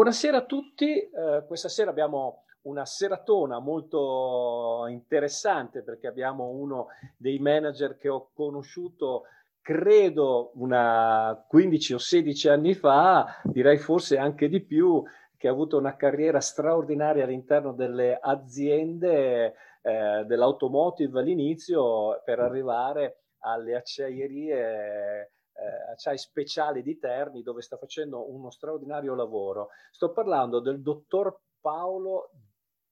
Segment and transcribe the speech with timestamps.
[0.00, 0.96] buonasera a tutti.
[0.96, 6.86] Eh, questa sera abbiamo una seratona molto interessante perché abbiamo uno
[7.18, 9.24] dei manager che ho conosciuto
[9.60, 15.02] credo una 15 o 16 anni fa, direi forse anche di più,
[15.36, 23.74] che ha avuto una carriera straordinaria all'interno delle aziende eh, dell'automotive all'inizio per arrivare alle
[23.74, 29.68] acciaierie eh, acciai speciali di Terni dove sta facendo uno straordinario lavoro.
[29.90, 32.30] Sto parlando del dottor Paolo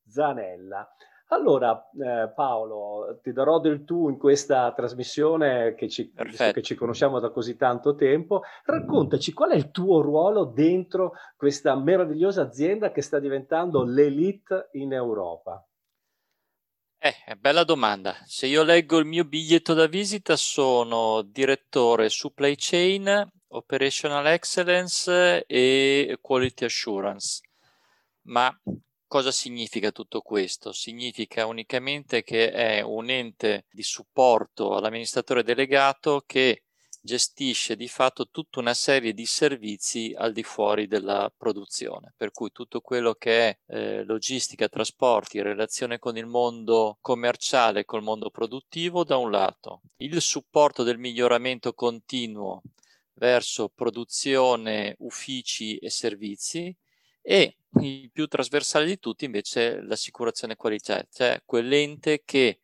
[0.07, 0.89] Zanella.
[1.31, 7.21] Allora, eh, Paolo, ti darò del tu in questa trasmissione che ci, che ci, conosciamo
[7.21, 8.43] da così tanto tempo.
[8.65, 14.95] Raccontaci qual è il tuo ruolo dentro questa meravigliosa azienda che sta diventando l'elite in
[14.95, 15.68] Europa.
[17.01, 18.17] Eh, bella domanda.
[18.27, 26.19] Se io leggo il mio biglietto da visita, sono direttore supply chain, operational excellence e
[26.21, 27.41] quality assurance.
[28.23, 28.53] Ma
[29.07, 30.73] cosa significa tutto questo?
[30.73, 36.65] Significa unicamente che è un ente di supporto all'amministratore delegato che
[37.01, 42.51] gestisce di fatto tutta una serie di servizi al di fuori della produzione, per cui
[42.53, 49.05] tutto quello che è eh, logistica, trasporti, relazione con il mondo commerciale, col mondo produttivo
[49.05, 52.63] da un lato, il supporto del miglioramento continuo
[53.15, 56.75] verso produzione, uffici e servizi
[57.21, 62.61] e il più trasversale di tutti invece l'assicurazione qualità, cioè quell'ente che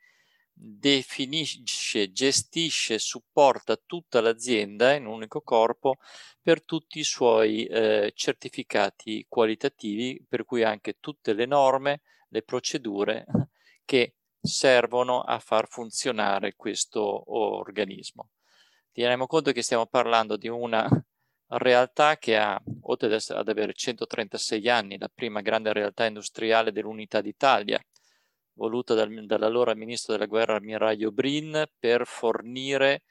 [0.57, 5.97] definisce, gestisce, supporta tutta l'azienda in un unico corpo
[6.41, 13.27] per tutti i suoi eh, certificati qualitativi, per cui anche tutte le norme, le procedure
[13.85, 18.31] che servono a far funzionare questo organismo.
[18.93, 20.89] Teniamo conto che stiamo parlando di una
[21.49, 27.83] realtà che ha, oltre ad avere 136 anni, la prima grande realtà industriale dell'unità d'Italia,
[28.55, 33.03] voluta dal, dall'allora ministro della guerra ammiraglio Brin per fornire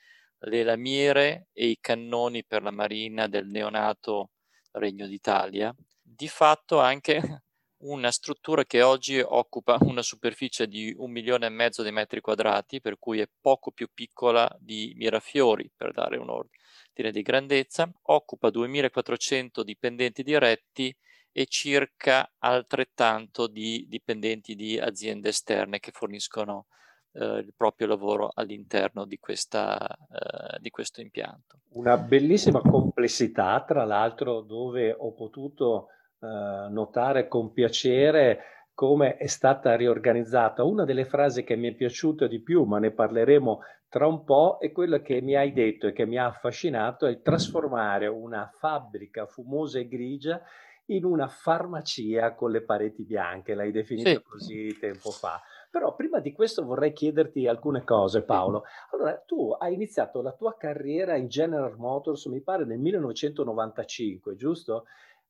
[0.45, 4.31] le lamiere e i cannoni per la marina del neonato
[4.71, 7.21] Regno d'Italia, di fatto anche
[7.83, 12.81] una struttura che oggi occupa una superficie di un milione e mezzo di metri quadrati,
[12.81, 18.49] per cui è poco più piccola di Mirafiori, per dare un ordine di grandezza, occupa
[18.49, 20.95] 2400 dipendenti diretti
[21.33, 26.67] e circa altrettanto di dipendenti di aziende esterne che forniscono
[27.13, 31.57] eh, il proprio lavoro all'interno di, questa, eh, di questo impianto.
[31.71, 35.87] Una bellissima complessità, tra l'altro, dove ho potuto
[36.19, 36.27] eh,
[36.69, 40.63] notare con piacere come è stata riorganizzata.
[40.63, 44.57] Una delle frasi che mi è piaciuta di più, ma ne parleremo tra un po',
[44.59, 49.27] è quella che mi hai detto e che mi ha affascinato, è trasformare una fabbrica
[49.27, 50.41] fumosa e grigia
[50.87, 54.21] in una farmacia con le pareti bianche, l'hai definita sì.
[54.21, 55.41] così tempo fa.
[55.69, 58.63] Però prima di questo vorrei chiederti alcune cose, Paolo.
[58.91, 64.85] Allora, tu hai iniziato la tua carriera in General Motors, mi pare, nel 1995, giusto?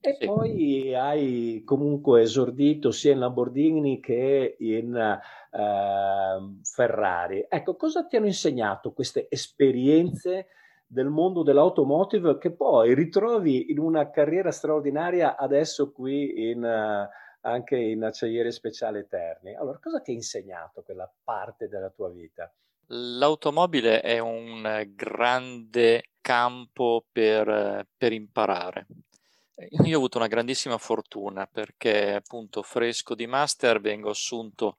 [0.05, 0.25] E sì.
[0.25, 7.45] poi hai comunque esordito sia in Lamborghini che in uh, Ferrari.
[7.47, 10.47] Ecco, cosa ti hanno insegnato queste esperienze?
[10.93, 17.09] Del mondo dell'automotive che poi ritrovi in una carriera straordinaria adesso qui in, uh,
[17.41, 19.55] anche in Acciaierie Speciale Eterni.
[19.55, 22.53] Allora, cosa ti ha insegnato quella parte della tua vita?
[22.87, 28.85] L'automobile è un grande campo per, per imparare.
[29.85, 34.77] Io ho avuto una grandissima fortuna perché appunto fresco di master vengo assunto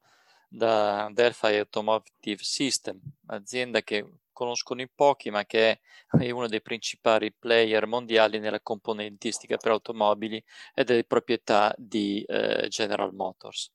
[0.49, 5.81] da Delphi Automotive System, azienda che conoscono in pochi, ma che
[6.11, 12.23] è uno dei principali player mondiali nella componentistica per automobili ed è di proprietà di
[12.25, 13.71] eh, General Motors.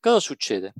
[0.00, 0.72] Cosa succede?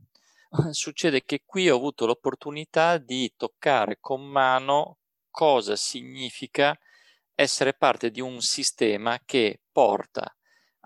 [0.71, 4.99] Succede che qui ho avuto l'opportunità di toccare con mano
[5.31, 6.79] cosa significa
[7.35, 10.35] essere parte di un sistema che porta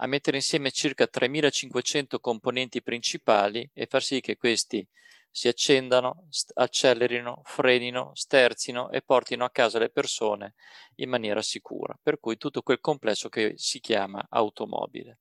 [0.03, 4.85] a mettere insieme circa 3500 componenti principali e far sì che questi
[5.31, 10.55] si accendano, st- accelerino, frenino, sterzino e portino a casa le persone
[10.97, 15.19] in maniera sicura, per cui tutto quel complesso che si chiama automobile.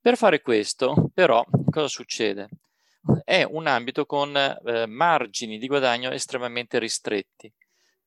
[0.00, 2.48] Per fare questo, però, cosa succede?
[3.24, 7.52] È un ambito con eh, margini di guadagno estremamente ristretti,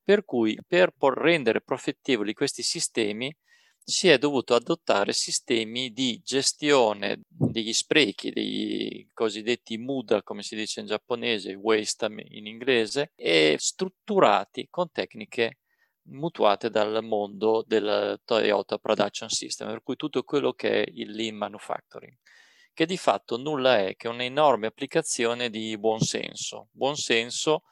[0.03, 3.35] per cui per rendere profittevoli questi sistemi
[3.87, 10.79] si è dovuto adottare sistemi di gestione degli sprechi, dei cosiddetti MUDA, come si dice
[10.79, 15.59] in giapponese, waste in inglese, e strutturati con tecniche
[16.07, 21.35] mutuate dal mondo del Toyota Production System, per cui tutto quello che è il lean
[21.35, 22.17] manufacturing,
[22.73, 27.65] che di fatto nulla è che un'enorme applicazione di buonsenso, buonsenso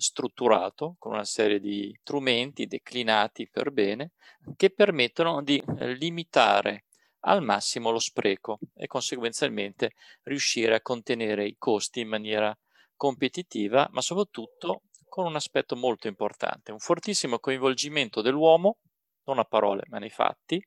[0.00, 4.12] strutturato con una serie di strumenti declinati per bene
[4.56, 5.62] che permettono di
[5.98, 6.84] limitare
[7.20, 9.92] al massimo lo spreco e conseguenzialmente
[10.22, 12.56] riuscire a contenere i costi in maniera
[12.96, 18.78] competitiva, ma soprattutto con un aspetto molto importante, un fortissimo coinvolgimento dell'uomo,
[19.24, 20.64] non a parole ma nei fatti,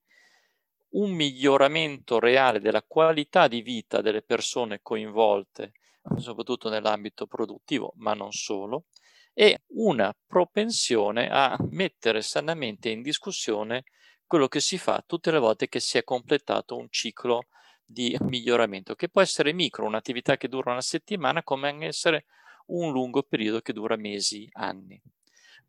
[0.94, 5.71] un miglioramento reale della qualità di vita delle persone coinvolte,
[6.18, 8.86] soprattutto nell'ambito produttivo, ma non solo,
[9.33, 13.83] e una propensione a mettere sanamente in discussione
[14.25, 17.47] quello che si fa tutte le volte che si è completato un ciclo
[17.85, 22.25] di miglioramento, che può essere micro, un'attività che dura una settimana, come anche essere
[22.68, 25.00] un lungo periodo che dura mesi, anni.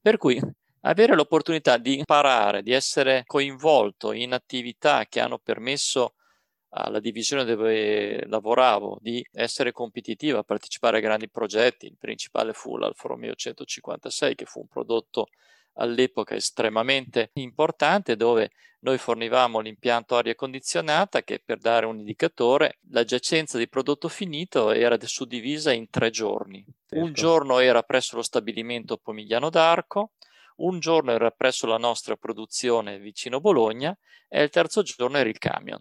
[0.01, 0.41] Per cui
[0.83, 6.15] avere l'opportunità di imparare, di essere coinvolto in attività che hanno permesso
[6.77, 13.09] alla divisione dove lavoravo di essere competitiva, partecipare a grandi progetti, il principale fu l'Alfa
[13.09, 15.29] Romeo 156 che fu un prodotto
[15.75, 18.51] all'epoca estremamente importante dove
[18.81, 24.71] noi fornivamo l'impianto aria condizionata che per dare un indicatore la giacenza di prodotto finito
[24.73, 26.65] era suddivisa in tre giorni.
[26.87, 27.05] Certo.
[27.05, 30.13] Un giorno era presso lo stabilimento Pomigliano d'Arco,
[30.57, 33.97] un giorno era presso la nostra produzione vicino Bologna
[34.29, 35.81] e il terzo giorno era il camion.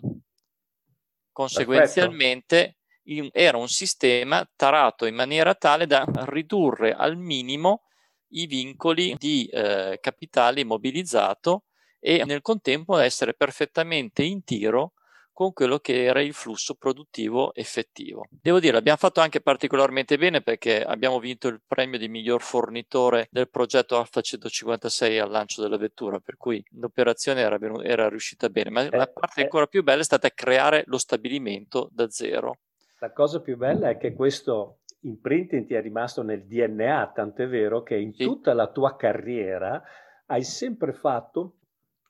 [1.33, 2.77] Conseguenzialmente
[3.07, 7.81] in, era un sistema tarato in maniera tale da ridurre al minimo
[8.30, 11.65] i vincoli di eh, capitale immobilizzato
[12.00, 14.94] e nel contempo essere perfettamente in tiro
[15.33, 18.27] con quello che era il flusso produttivo effettivo.
[18.30, 23.27] Devo dire, abbiamo fatto anche particolarmente bene perché abbiamo vinto il premio di miglior fornitore
[23.31, 28.69] del progetto Alfa 156 al lancio della vettura, per cui l'operazione era, era riuscita bene,
[28.69, 32.59] ma eh, la parte eh, ancora più bella è stata creare lo stabilimento da zero.
[33.00, 37.81] La cosa più bella è che questo imprinting ti è rimasto nel DNA, tant'è vero
[37.81, 38.24] che in sì.
[38.24, 39.81] tutta la tua carriera
[40.27, 41.56] hai sempre fatto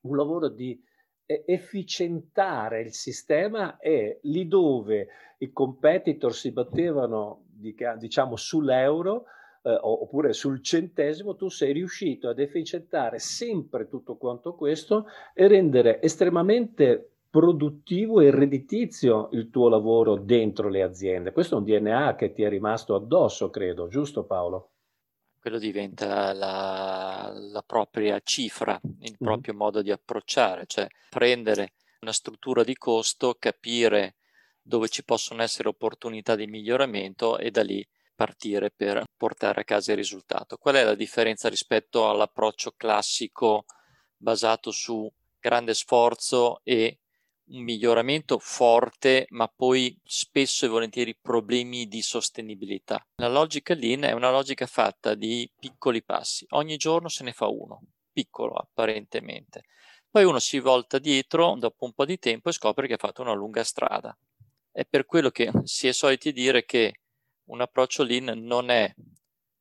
[0.01, 0.79] un lavoro di
[1.25, 5.07] efficientare il sistema e lì dove
[5.39, 7.45] i competitor si battevano
[7.97, 9.25] diciamo sull'euro
[9.63, 16.01] eh, oppure sul centesimo, tu sei riuscito ad efficientare sempre tutto quanto questo e rendere
[16.01, 21.31] estremamente produttivo e redditizio il tuo lavoro dentro le aziende.
[21.31, 24.72] Questo è un DNA che ti è rimasto addosso, credo, giusto Paolo?
[25.43, 29.57] Quello diventa la, la propria cifra, il proprio mm.
[29.57, 34.15] modo di approcciare, cioè prendere una struttura di costo, capire
[34.61, 37.85] dove ci possono essere opportunità di miglioramento e da lì
[38.15, 40.55] partire per portare a casa il risultato.
[40.55, 43.65] Qual è la differenza rispetto all'approccio classico
[44.15, 45.11] basato su
[45.41, 46.99] grande sforzo e
[47.53, 53.05] un miglioramento forte, ma poi spesso e volentieri problemi di sostenibilità.
[53.15, 57.47] La logica lean è una logica fatta di piccoli passi, ogni giorno se ne fa
[57.47, 59.65] uno, piccolo apparentemente.
[60.09, 63.21] Poi uno si volta dietro dopo un po' di tempo e scopre che ha fatto
[63.21, 64.15] una lunga strada.
[64.71, 67.01] È per quello che si è soliti dire che
[67.45, 68.91] un approccio lean non è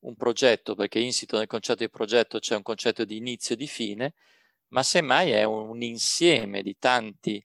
[0.01, 3.67] un progetto, perché insito nel concetto di progetto c'è un concetto di inizio e di
[3.67, 4.15] fine,
[4.69, 7.43] ma semmai è un insieme di tanti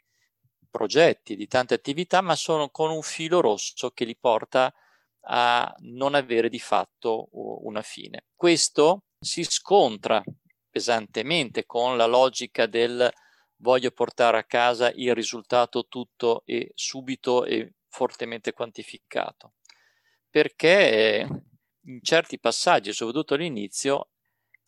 [0.78, 4.72] progetti, di tante attività, ma sono con un filo rosso che li porta
[5.30, 8.26] a non avere di fatto una fine.
[8.36, 10.24] Questo si scontra
[10.70, 13.12] pesantemente con la logica del
[13.58, 19.54] voglio portare a casa il risultato tutto e subito e fortemente quantificato,
[20.30, 21.28] perché
[21.86, 24.10] in certi passaggi, soprattutto all'inizio,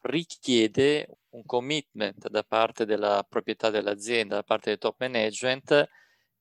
[0.01, 5.89] richiede un commitment da parte della proprietà dell'azienda, da parte del top management,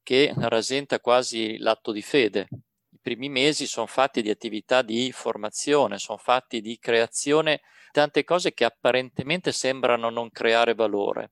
[0.02, 2.49] che rasenta quasi l'atto di fede.
[2.50, 7.61] I primi mesi sono fatti di attività di formazione, sono fatti di creazione,
[7.92, 11.30] tante cose che apparentemente sembrano non creare valore.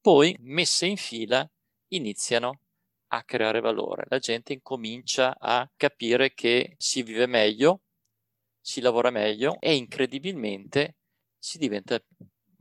[0.00, 1.48] Poi, messe in fila,
[1.88, 2.60] iniziano
[3.08, 4.04] a creare valore.
[4.08, 7.82] La gente incomincia a capire che si vive meglio,
[8.60, 10.96] si lavora meglio e incredibilmente
[11.38, 12.00] si diventa,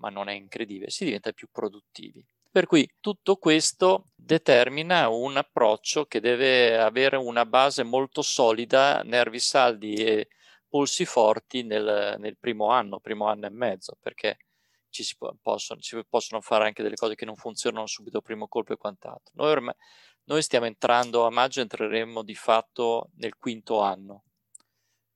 [0.02, 2.26] ma non è incredibile, si diventa più produttivi.
[2.52, 9.40] Per cui tutto questo determina un approccio che deve avere una base molto solida, nervi
[9.40, 10.28] saldi e
[10.68, 14.38] polsi forti nel, nel primo anno, primo anno e mezzo, perché
[14.90, 18.74] ci si, possono, si possono fare anche delle cose che non funzionano subito primo colpo
[18.74, 19.32] e quant'altro.
[19.36, 19.76] Noi, ormai,
[20.26, 24.24] noi stiamo entrando a maggio, entreremo di fatto nel quinto anno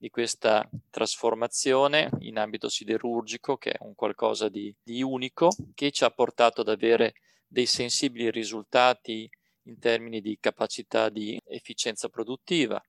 [0.05, 6.03] di questa trasformazione in ambito siderurgico, che è un qualcosa di, di unico, che ci
[6.03, 7.15] ha portato ad avere
[7.47, 9.27] dei sensibili risultati
[9.63, 12.79] in termini di capacità di efficienza produttiva,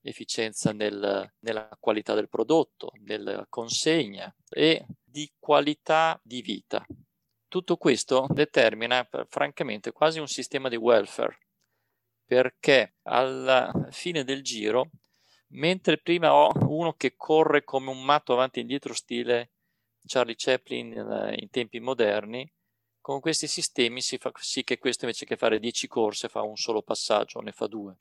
[0.00, 6.84] efficienza nel, nella qualità del prodotto, nella consegna e di qualità di vita.
[7.46, 11.38] Tutto questo determina francamente quasi un sistema di welfare,
[12.24, 14.90] perché alla fine del giro,
[15.48, 19.50] mentre prima ho uno che corre come un matto avanti e indietro stile
[20.04, 22.50] Charlie Chaplin in, in tempi moderni,
[23.00, 26.56] con questi sistemi si fa sì che questo invece che fare 10 corse fa un
[26.56, 27.96] solo passaggio, ne fa due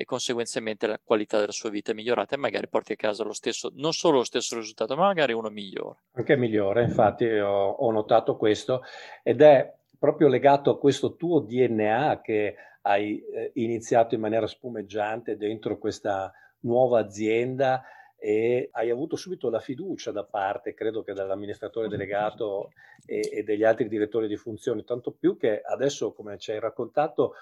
[0.00, 3.32] e conseguentemente la qualità della sua vita è migliorata e magari porti a casa lo
[3.32, 6.04] stesso, non solo lo stesso risultato, ma magari uno migliore.
[6.12, 8.82] Anche migliore, infatti ho, ho notato questo
[9.24, 15.36] ed è proprio legato a questo tuo DNA che hai eh, iniziato in maniera spumeggiante
[15.36, 17.82] dentro questa nuova azienda
[18.20, 22.70] e hai avuto subito la fiducia da parte, credo che dall'amministratore delegato
[23.06, 27.34] e, e degli altri direttori di funzioni, tanto più che adesso, come ci hai raccontato,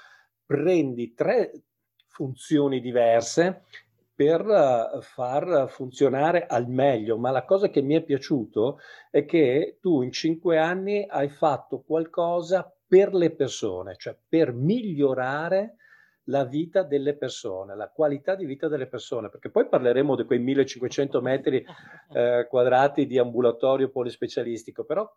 [0.44, 1.52] prendi tre
[2.06, 3.62] funzioni diverse
[4.14, 8.78] per eh, far funzionare al meglio, ma la cosa che mi è piaciuto
[9.10, 15.76] è che tu in cinque anni hai fatto qualcosa per le persone, cioè per migliorare
[16.26, 20.38] la vita delle persone, la qualità di vita delle persone, perché poi parleremo di quei
[20.38, 21.64] 1500 metri
[22.12, 25.08] eh, quadrati di ambulatorio polispecialistico, però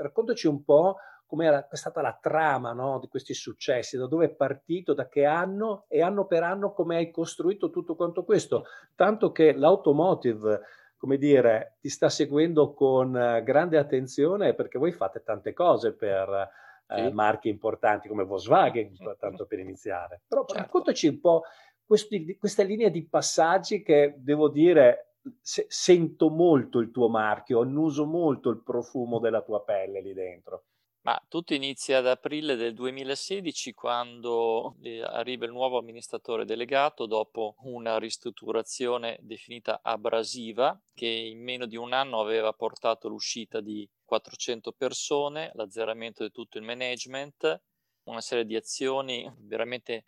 [0.00, 4.30] raccontaci un po' come è stata la trama no, di questi successi, da dove è
[4.30, 9.32] partito, da che anno e anno per anno come hai costruito tutto quanto questo, tanto
[9.32, 10.60] che l'automotive,
[10.96, 16.48] come dire, ti sta seguendo con eh, grande attenzione perché voi fate tante cose per
[16.88, 20.22] eh, marchi importanti come Volkswagen, tanto per iniziare.
[20.26, 20.62] Però certo.
[20.62, 21.42] raccontaci un po'
[21.84, 28.06] questi, questa linea di passaggi che devo dire se, sento molto il tuo marchio, annuso
[28.06, 30.64] molto il profumo della tua pelle lì dentro.
[31.06, 37.54] Ma tutto inizia ad aprile del 2016 quando eh, arriva il nuovo amministratore delegato dopo
[37.60, 44.72] una ristrutturazione definita abrasiva che in meno di un anno aveva portato l'uscita di 400
[44.72, 47.60] persone, l'azzeramento di tutto il management,
[48.04, 50.04] una serie di azioni veramente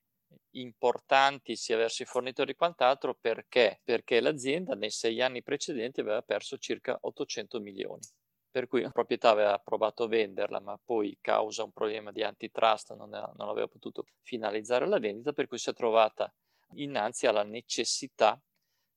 [0.53, 3.81] importanti sia verso i fornitori quant'altro perché?
[3.85, 8.07] Perché l'azienda nei sei anni precedenti aveva perso circa 800 milioni
[8.51, 12.95] per cui la proprietà aveva provato a venderla, ma poi causa un problema di antitrust
[12.95, 16.33] non, è, non aveva potuto finalizzare la vendita, per cui si è trovata
[16.75, 18.41] innanzi alla necessità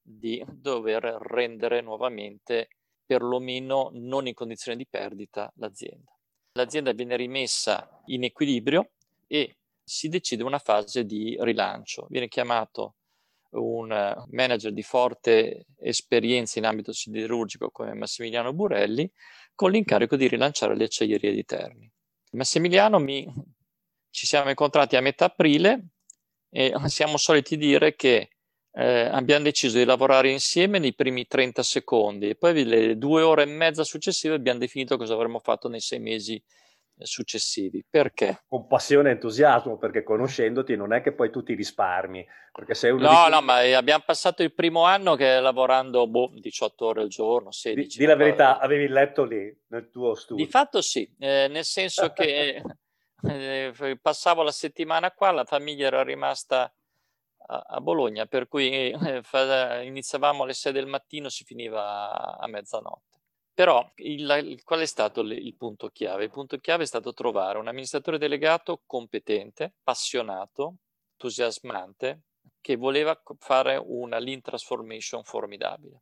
[0.01, 2.69] di dover rendere nuovamente,
[3.11, 6.17] perlomeno non in condizione di perdita, l'azienda.
[6.53, 8.91] L'azienda viene rimessa in equilibrio
[9.27, 12.07] e si decide una fase di rilancio.
[12.09, 12.95] Viene chiamato
[13.49, 19.11] un eh, manager di forte esperienza in ambito siderurgico come Massimiliano Burelli
[19.55, 21.91] con l'incarico di rilanciare le acciaierie di Terni.
[22.31, 23.27] Massimiliano mi...
[24.09, 25.87] ci siamo incontrati a metà aprile
[26.49, 28.29] e siamo soliti dire che
[28.73, 33.43] eh, abbiamo deciso di lavorare insieme nei primi 30 secondi e poi le due ore
[33.43, 36.41] e mezza successive abbiamo definito cosa avremmo fatto nei sei mesi
[37.05, 37.83] successivi.
[37.89, 38.43] Perché?
[38.47, 42.25] Con passione e entusiasmo, perché conoscendoti non è che poi tu ti risparmi.
[42.51, 43.31] Perché sei uno no, di...
[43.31, 47.97] no, ma abbiamo passato il primo anno che lavorando boh, 18 ore al giorno, 16.
[47.97, 50.43] Di, di la verità, avevi letto lì nel tuo studio?
[50.43, 52.61] Di fatto sì, eh, nel senso che
[53.23, 56.71] eh, passavo la settimana qua, la famiglia era rimasta
[57.51, 63.19] a, Bologna, per cui eh, iniziavamo alle 6 del mattino, si finiva a, mezzanotte.
[63.53, 66.23] Però il, qual è stato il punto chiave?
[66.23, 70.77] Il punto chiave è stato trovare un amministratore delegato competente, appassionato,
[71.11, 72.21] entusiasmante,
[72.61, 76.01] che voleva fare una lean transformation formidabile.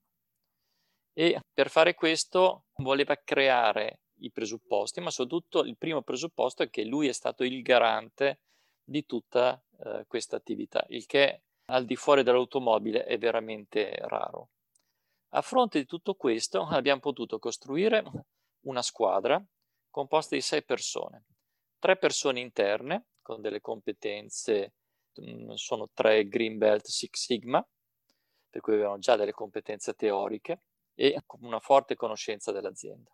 [1.14, 6.84] E per fare questo voleva creare i presupposti, ma soprattutto il primo presupposto è che
[6.84, 8.40] lui è stato il garante
[8.90, 14.50] di tutta eh, questa attività, il che al di fuori dell'automobile è veramente raro.
[15.34, 18.04] A fronte di tutto questo abbiamo potuto costruire
[18.62, 19.44] una squadra
[19.92, 21.26] composta di sei persone,
[21.78, 24.74] tre persone interne con delle competenze,
[25.22, 27.66] mm, sono tre Green Belt Six Sigma,
[28.50, 30.64] per cui avevano già delle competenze teoriche
[30.96, 33.12] e una forte conoscenza dell'azienda.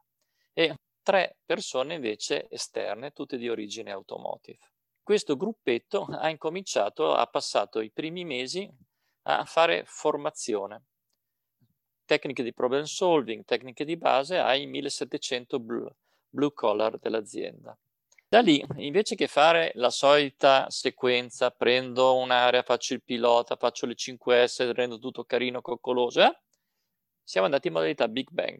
[0.53, 4.74] E tre persone invece esterne, tutte di origine automotive.
[5.05, 8.67] Questo gruppetto ha incominciato, ha passato i primi mesi
[9.27, 10.85] a fare formazione
[12.05, 15.93] tecniche di problem solving, tecniche di base ai 1700 blue,
[16.55, 17.77] collar dell'azienda.
[18.27, 23.93] Da lì, invece che fare la solita sequenza, prendo un'area, faccio il pilota, faccio le
[23.93, 26.39] 5S, rendo tutto carino, coccoloso, eh?
[27.23, 28.57] siamo andati in modalità Big Bang.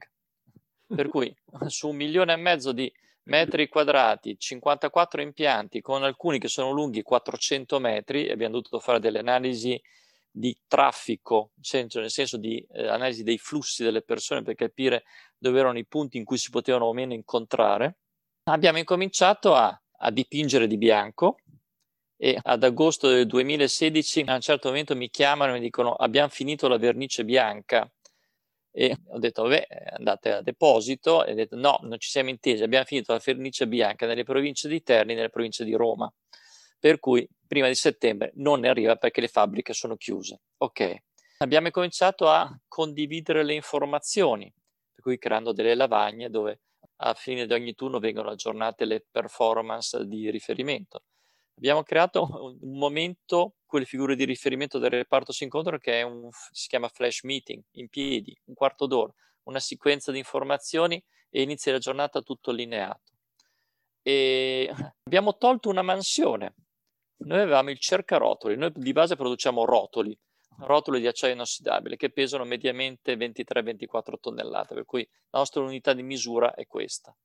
[0.88, 1.36] Per cui
[1.66, 2.92] su un milione e mezzo di
[3.26, 9.20] metri quadrati, 54 impianti, con alcuni che sono lunghi 400 metri, abbiamo dovuto fare delle
[9.20, 9.80] analisi
[10.30, 15.04] di traffico, nel senso di eh, analisi dei flussi delle persone per capire
[15.38, 18.00] dove erano i punti in cui si potevano o meno incontrare
[18.48, 21.38] abbiamo incominciato a, a dipingere di bianco
[22.18, 26.30] e ad agosto del 2016 a un certo momento mi chiamano e mi dicono abbiamo
[26.30, 27.90] finito la vernice bianca
[28.78, 29.68] e ho detto vabbè
[29.98, 33.68] andate a deposito e ho detto no non ci siamo intesi abbiamo finito la vernice
[33.68, 36.12] bianca nelle province di Terni nelle province di Roma
[36.86, 40.42] per cui prima di settembre non ne arriva perché le fabbriche sono chiuse.
[40.58, 40.96] Ok.
[41.40, 44.54] Abbiamo cominciato a condividere le informazioni
[44.94, 46.62] per cui creando delle lavagne dove
[46.98, 51.04] a fine di ogni turno vengono aggiornate le performance di riferimento.
[51.58, 56.68] Abbiamo creato un momento, quelle figure di riferimento del reparto si incontrano, che un, si
[56.68, 61.80] chiama flash meeting, in piedi, un quarto d'ora, una sequenza di informazioni e inizia la
[61.80, 63.14] giornata tutto allineato.
[64.02, 64.70] E
[65.04, 66.56] abbiamo tolto una mansione.
[67.18, 70.18] Noi avevamo il cercarotoli, noi di base produciamo rotoli,
[70.60, 76.04] rotoli di acciaio inossidabile che pesano mediamente 23-24 tonnellate, per cui la nostra unità di
[76.04, 77.16] misura è questa.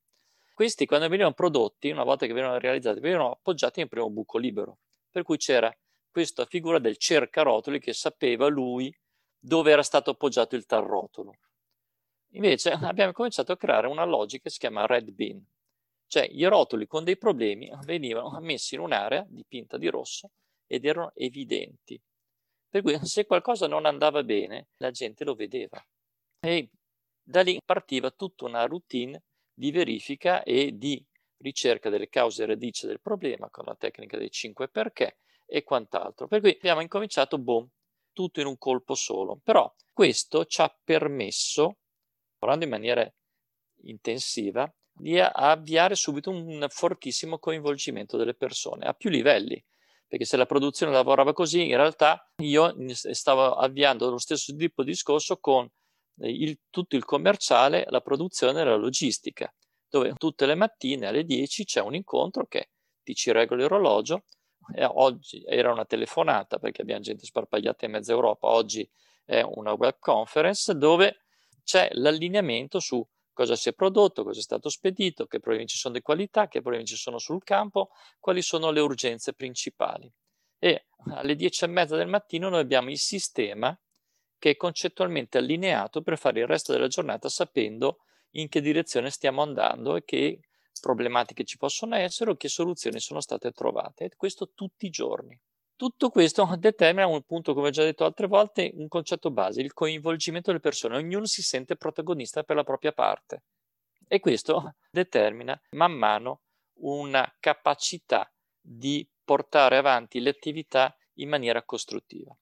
[0.61, 4.81] Questi quando venivano prodotti, una volta che venivano realizzati, venivano appoggiati nel primo buco libero,
[5.09, 5.75] per cui c'era
[6.11, 8.95] questa figura del cercarotoli che sapeva lui
[9.39, 11.33] dove era stato appoggiato il tal rotolo.
[12.33, 15.43] Invece abbiamo cominciato a creare una logica che si chiama red bin,
[16.07, 20.31] cioè i rotoli con dei problemi venivano messi in un'area dipinta di rosso
[20.67, 21.99] ed erano evidenti.
[22.69, 25.83] Per cui se qualcosa non andava bene, la gente lo vedeva.
[26.39, 26.69] E
[27.23, 29.23] da lì partiva tutta una routine
[29.61, 31.05] di verifica e di
[31.43, 36.27] ricerca delle cause radice del problema con la tecnica dei 5 perché e quant'altro.
[36.29, 37.69] Per cui abbiamo incominciato, boom,
[38.15, 39.39] tutto in un colpo solo.
[39.45, 41.77] Però questo ci ha permesso,
[42.39, 43.15] lavorando in maniera
[43.83, 49.63] intensiva, di avviare subito un fortissimo coinvolgimento delle persone a più livelli
[50.11, 54.91] perché se la produzione lavorava così, in realtà io stavo avviando lo stesso tipo di
[54.91, 55.71] discorso con
[56.21, 59.53] il, tutto il commerciale, la produzione e la logistica,
[59.89, 62.71] dove tutte le mattine alle 10 c'è un incontro che
[63.03, 64.25] ti ci regola l'orologio,
[64.75, 68.89] e oggi era una telefonata perché abbiamo gente sparpagliata in mezza Europa, oggi
[69.25, 71.25] è una web conference dove
[71.65, 75.95] c'è l'allineamento su cosa si è prodotto, cosa è stato spedito, che problemi ci sono
[75.95, 80.13] di qualità, che problemi ci sono sul campo, quali sono le urgenze principali.
[80.59, 83.77] E alle 10 e mezza del mattino noi abbiamo il sistema
[84.41, 87.99] che è concettualmente allineato per fare il resto della giornata sapendo
[88.31, 90.41] in che direzione stiamo andando e che
[90.81, 94.05] problematiche ci possono essere o che soluzioni sono state trovate.
[94.07, 95.39] E questo tutti i giorni.
[95.77, 99.75] Tutto questo determina un punto, come ho già detto altre volte, un concetto base, il
[99.75, 100.97] coinvolgimento delle persone.
[100.97, 103.43] Ognuno si sente protagonista per la propria parte
[104.09, 106.41] e questo determina man mano
[106.81, 112.35] una capacità di portare avanti le attività in maniera costruttiva.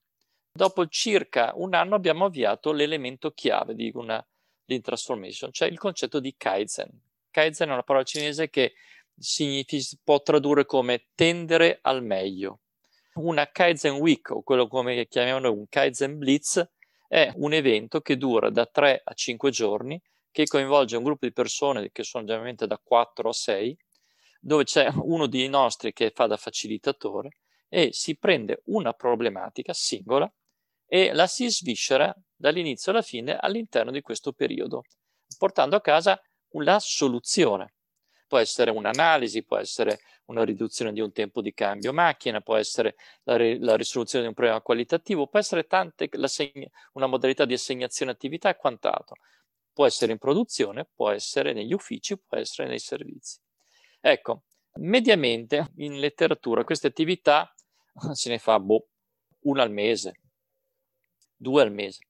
[0.59, 4.21] Dopo circa un anno abbiamo avviato l'elemento chiave di una
[4.65, 6.89] lean transformation, cioè il concetto di Kaizen.
[7.31, 8.73] Kaizen è una parola cinese che
[9.17, 9.65] si
[10.03, 12.59] può tradurre come tendere al meglio
[13.13, 16.69] una Kaizen Week o quello come chiamiamo noi un Kaizen Blitz
[17.07, 21.31] è un evento che dura da 3 a 5 giorni che coinvolge un gruppo di
[21.31, 23.77] persone che sono generalmente da 4 a 6
[24.41, 27.29] dove c'è uno dei nostri che fa da facilitatore
[27.69, 30.29] e si prende una problematica singola
[30.89, 34.81] e la si sviscera dall'inizio alla fine all'interno di questo periodo,
[35.37, 36.19] portando a casa
[36.53, 37.75] la soluzione
[38.29, 42.95] può essere un'analisi, può essere una riduzione di un tempo di cambio macchina, può essere
[43.23, 46.09] la, ri- la risoluzione di un problema qualitativo, può essere tante,
[46.93, 49.15] una modalità di assegnazione attività e quant'altro.
[49.73, 53.39] Può essere in produzione, può essere negli uffici, può essere nei servizi.
[53.99, 57.51] Ecco, mediamente in letteratura queste attività
[58.13, 58.89] se ne fa boh,
[59.41, 60.13] una al mese,
[61.39, 62.05] due al mese.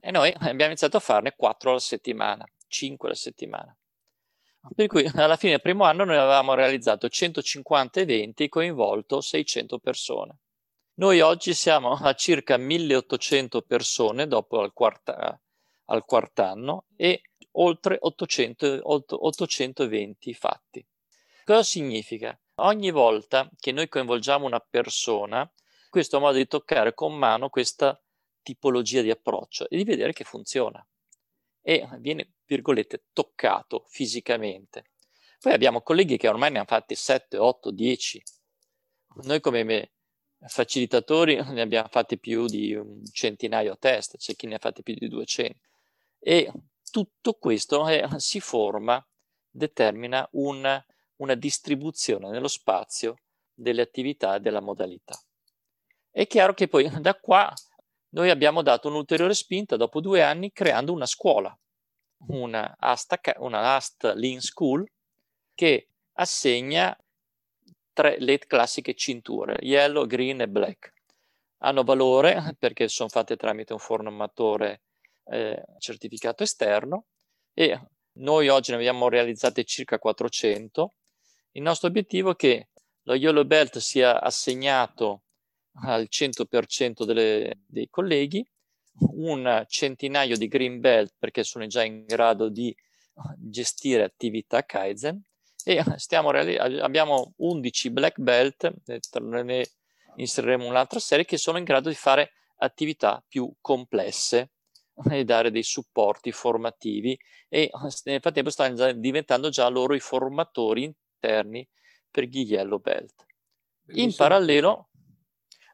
[0.00, 3.76] E noi abbiamo iniziato a farne quattro alla settimana, cinque alla settimana.
[4.74, 9.78] Per cui alla fine del primo anno noi avevamo realizzato 150 eventi e coinvolto 600
[9.78, 10.38] persone.
[10.94, 15.40] Noi oggi siamo a circa 1800 persone dopo il quarta,
[15.86, 20.84] al quart'anno e oltre 800, 800 eventi fatti.
[21.44, 22.38] Cosa significa?
[22.56, 25.50] Ogni volta che noi coinvolgiamo una persona,
[25.88, 27.98] questo è un modo di toccare con mano questa
[28.48, 30.84] tipologia di approccio e di vedere che funziona
[31.60, 34.92] e viene, virgolette, toccato fisicamente.
[35.38, 38.22] Poi abbiamo colleghi che ormai ne hanno fatti 7, 8, 10.
[39.24, 39.92] Noi come
[40.46, 44.82] facilitatori ne abbiamo fatti più di un centinaio a testa, c'è chi ne ha fatti
[44.82, 45.58] più di 200.
[46.18, 46.50] E
[46.90, 49.06] tutto questo eh, si forma,
[49.50, 50.82] determina una,
[51.16, 53.16] una distribuzione nello spazio
[53.52, 55.20] delle attività e della modalità.
[56.10, 57.52] È chiaro che poi da qua
[58.10, 61.56] noi abbiamo dato un'ulteriore spinta dopo due anni creando una scuola,
[62.28, 64.88] una Asta, una Ast Lean School,
[65.54, 66.96] che assegna
[67.92, 70.92] tre, le classiche cinture, yellow, green e black.
[71.58, 74.82] Hanno valore perché sono fatte tramite un formatore
[75.24, 77.06] eh, certificato esterno
[77.52, 77.78] e
[78.18, 80.94] noi oggi ne abbiamo realizzate circa 400.
[81.52, 82.68] Il nostro obiettivo è che
[83.02, 85.22] lo Yellow Belt sia assegnato
[85.82, 88.46] al 100% delle, dei colleghi,
[89.12, 92.74] un centinaio di Green Belt perché sono già in grado di
[93.36, 95.20] gestire attività Kaizen
[95.64, 99.66] e reali- abbiamo 11 Black Belt, ne
[100.16, 104.52] inseriremo un'altra serie, che sono in grado di fare attività più complesse
[105.10, 107.16] e dare dei supporti formativi
[107.48, 107.70] e
[108.04, 111.68] nel frattempo stanno diventando già loro i formatori interni
[112.10, 113.26] per gli Yellow Belt.
[113.92, 114.87] In parallelo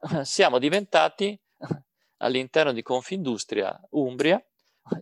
[0.24, 1.38] siamo diventati
[2.18, 4.42] all'interno di Confindustria Umbria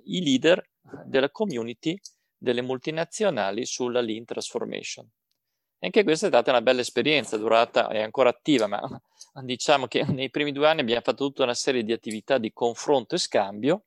[0.05, 0.65] i leader
[1.05, 1.99] della community
[2.37, 5.09] delle multinazionali sulla Lean Transformation.
[5.79, 8.81] E anche questa è stata una bella esperienza, durata, è ancora attiva, ma
[9.43, 13.17] diciamo che nei primi due anni abbiamo fatto tutta una serie di attività di confronto
[13.17, 13.85] e scambio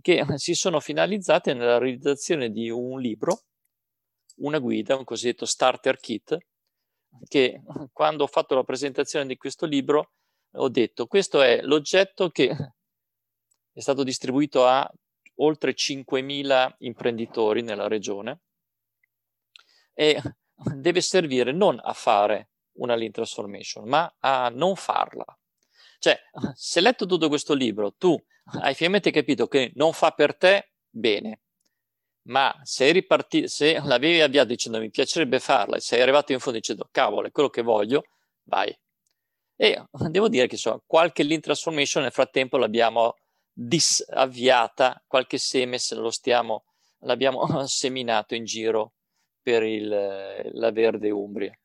[0.00, 3.42] che si sono finalizzate nella realizzazione di un libro,
[4.36, 6.36] una guida, un cosiddetto starter kit,
[7.26, 10.12] che quando ho fatto la presentazione di questo libro
[10.52, 12.48] ho detto questo è l'oggetto che
[13.72, 14.90] è stato distribuito a
[15.36, 18.40] oltre 5.000 imprenditori nella regione
[19.94, 20.20] e
[20.74, 25.24] deve servire non a fare una lean transformation, ma a non farla.
[25.98, 26.18] Cioè,
[26.54, 28.16] se letto tutto questo libro, tu
[28.62, 31.40] hai finalmente capito che non fa per te, bene.
[32.28, 36.58] Ma se, riparti- se l'avevi avviato dicendo mi piacerebbe farla e sei arrivato in fondo
[36.58, 38.04] dicendo cavolo, è quello che voglio,
[38.44, 38.76] vai.
[39.60, 43.16] E devo dire che insomma, qualche lean transformation nel frattempo l'abbiamo
[43.52, 46.62] disavviata, qualche seme se lo stiamo,
[47.00, 48.92] l'abbiamo seminato in giro
[49.42, 49.88] per il,
[50.52, 51.58] la verde Umbria.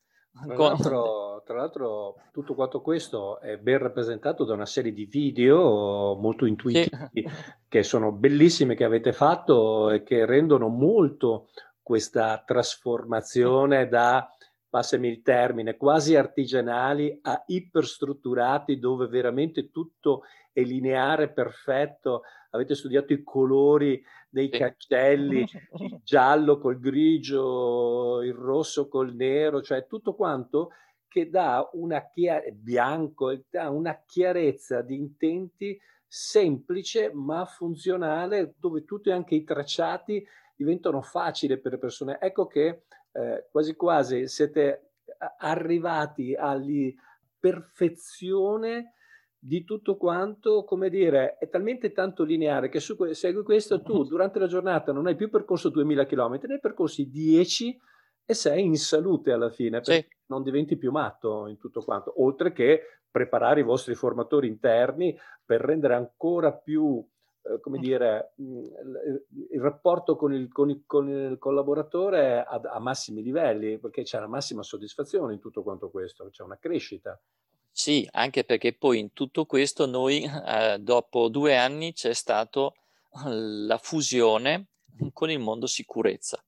[0.44, 6.16] Tra l'altro, tra l'altro, tutto quanto questo è ben rappresentato da una serie di video
[6.16, 7.28] molto intuitivi sì.
[7.68, 14.28] che sono bellissime che avete fatto e che rendono molto questa trasformazione da
[14.74, 22.22] passami il termine, quasi artigianali a iperstrutturati dove veramente tutto è lineare, perfetto.
[22.50, 24.58] Avete studiato i colori dei sì.
[24.58, 25.46] cancelli,
[25.78, 30.70] il giallo col grigio, il rosso col nero, cioè tutto quanto
[31.06, 39.12] che dà una chiarezza, bianco, dà una chiarezza di intenti semplice ma funzionale dove tutti
[39.12, 42.18] anche i tracciati diventano facili per le persone.
[42.20, 44.90] Ecco che eh, quasi quasi siete
[45.38, 46.60] arrivati alla
[47.38, 48.94] perfezione
[49.38, 54.38] di tutto quanto, come dire, è talmente tanto lineare che su, segui questo tu durante
[54.38, 57.78] la giornata non hai più percorso 2000 km, ne hai percorsi 10
[58.24, 60.16] e sei in salute alla fine, perché sì.
[60.26, 65.60] non diventi più matto in tutto quanto, oltre che preparare i vostri formatori interni per
[65.60, 67.06] rendere ancora più
[67.60, 68.66] come dire, mm,
[69.50, 74.16] il rapporto con il, con il, con il collaboratore a, a, massimi livelli, perché c'è
[74.18, 77.20] una massima soddisfazione in tutto quanto questo, c'è una crescita.
[77.70, 82.72] Sì, anche perché poi in tutto questo noi, eh, dopo due anni, c'è stata
[83.26, 84.68] la fusione
[85.12, 86.42] con il mondo sicurezza.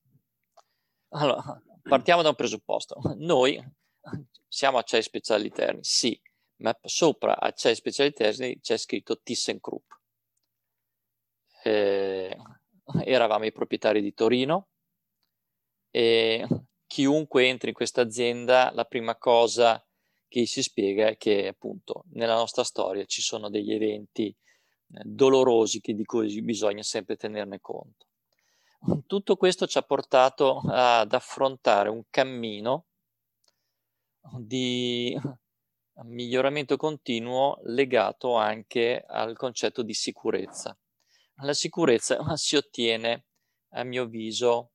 [1.09, 2.99] Allora, partiamo da un presupposto.
[3.17, 3.61] Noi
[4.47, 6.19] siamo acciai speciali interni, sì,
[6.57, 9.91] ma sopra acciai speciali interni c'è scritto ThyssenKrupp
[11.67, 12.37] eh,
[13.03, 14.69] eravamo i proprietari di Torino
[15.91, 16.47] e
[16.85, 19.83] chiunque entri in questa azienda, la prima cosa
[20.27, 24.35] che si spiega è che appunto nella nostra storia ci sono degli eventi eh,
[25.03, 28.05] dolorosi di cui bisogna sempre tenerne conto.
[29.05, 32.85] Tutto questo ci ha portato ad affrontare un cammino
[34.39, 35.17] di
[36.03, 40.77] miglioramento continuo legato anche al concetto di sicurezza.
[41.41, 43.25] La sicurezza si ottiene,
[43.73, 44.71] a mio avviso,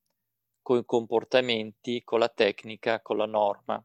[0.61, 3.83] con i comportamenti, con la tecnica, con la norma.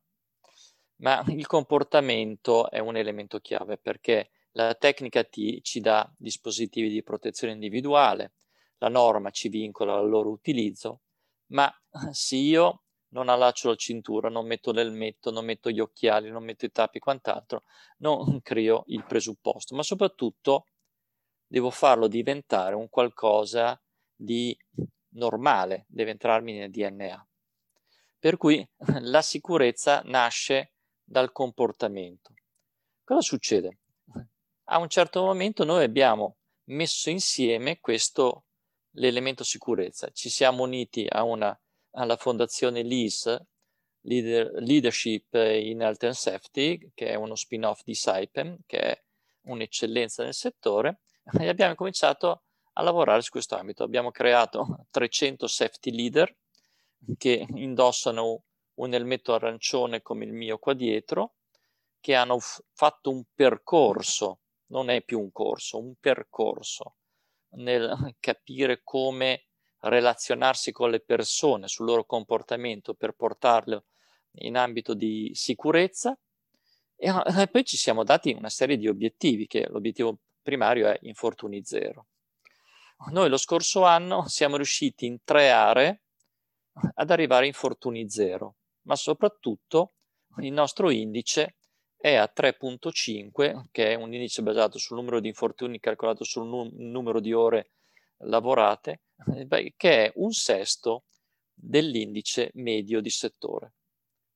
[1.01, 7.03] Ma il comportamento è un elemento chiave perché la tecnica ti, ci dà dispositivi di
[7.03, 8.35] protezione individuale,
[8.79, 11.01] la norma ci vincola al loro utilizzo,
[11.47, 11.73] ma
[12.13, 16.65] se io non allaccio la cintura, non metto l'elmetto, non metto gli occhiali, non metto
[16.65, 17.65] i tappi e quant'altro,
[17.99, 20.67] non creo il presupposto, ma soprattutto
[21.49, 23.81] devo farlo diventare un qualcosa
[24.15, 24.57] di
[25.15, 27.27] normale, deve entrarmi nel DNA.
[28.19, 28.67] Per cui
[29.01, 32.35] la sicurezza nasce dal comportamento.
[33.03, 33.79] Cosa succede?
[34.65, 38.45] A un certo momento noi abbiamo messo insieme questo,
[38.93, 40.11] l'elemento sicurezza.
[40.11, 41.59] Ci siamo uniti a una,
[41.93, 43.35] alla fondazione LIS,
[44.03, 49.03] Leader, Leadership in Health and Safety, che è uno spin-off di Saipem, che è
[49.45, 51.01] un'eccellenza nel settore,
[51.41, 52.43] e abbiamo cominciato
[52.75, 53.83] a lavorare su questo ambito.
[53.83, 56.35] Abbiamo creato 300 safety leader
[57.17, 58.43] che indossano
[58.75, 61.35] un elmetto arancione come il mio qua dietro,
[62.01, 66.97] che hanno f- fatto un percorso, non è più un corso, un percorso
[67.51, 69.45] nel capire come
[69.81, 73.85] relazionarsi con le persone sul loro comportamento per portarlo
[74.41, 76.17] in ambito di sicurezza
[76.97, 81.63] e, e poi ci siamo dati una serie di obiettivi che l'obiettivo primario è infortuni
[81.63, 82.07] zero.
[83.11, 86.05] Noi lo scorso anno siamo riusciti in tre aree
[86.95, 88.57] ad arrivare a infortuni zero,
[88.87, 89.93] ma soprattutto
[90.39, 91.57] il nostro indice
[91.99, 96.71] è a 3.5, che è un indice basato sul numero di infortuni calcolato sul nu-
[96.73, 97.73] numero di ore
[98.21, 99.03] lavorate,
[99.37, 101.05] eh, che è un sesto
[101.53, 103.75] dell'indice medio di settore.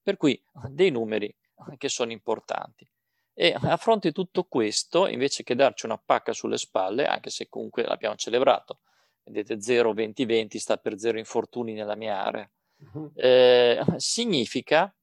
[0.03, 1.35] Per cui dei numeri
[1.79, 2.87] che sono importanti.
[3.35, 7.49] E a fronte di tutto questo, invece che darci una pacca sulle spalle, anche se
[7.49, 8.81] comunque l'abbiamo celebrato,
[9.25, 13.12] vedete 0, 20, 20 sta per 0 infortuni nella mia area, uh-huh.
[13.14, 14.95] eh, significa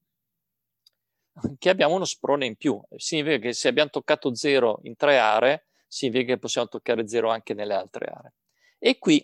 [1.58, 2.80] che abbiamo uno sprone in più.
[2.98, 7.54] Significa che se abbiamo toccato 0 in tre aree, significa che possiamo toccare 0 anche
[7.56, 8.34] nelle altre aree.
[8.78, 9.24] E qui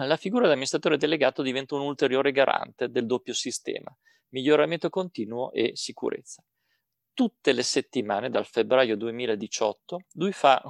[0.00, 3.94] la figura dell'amministratore delegato diventa un ulteriore garante del doppio sistema,
[4.28, 6.44] miglioramento continuo e sicurezza
[7.14, 10.60] tutte le settimane dal febbraio 2018 lui fa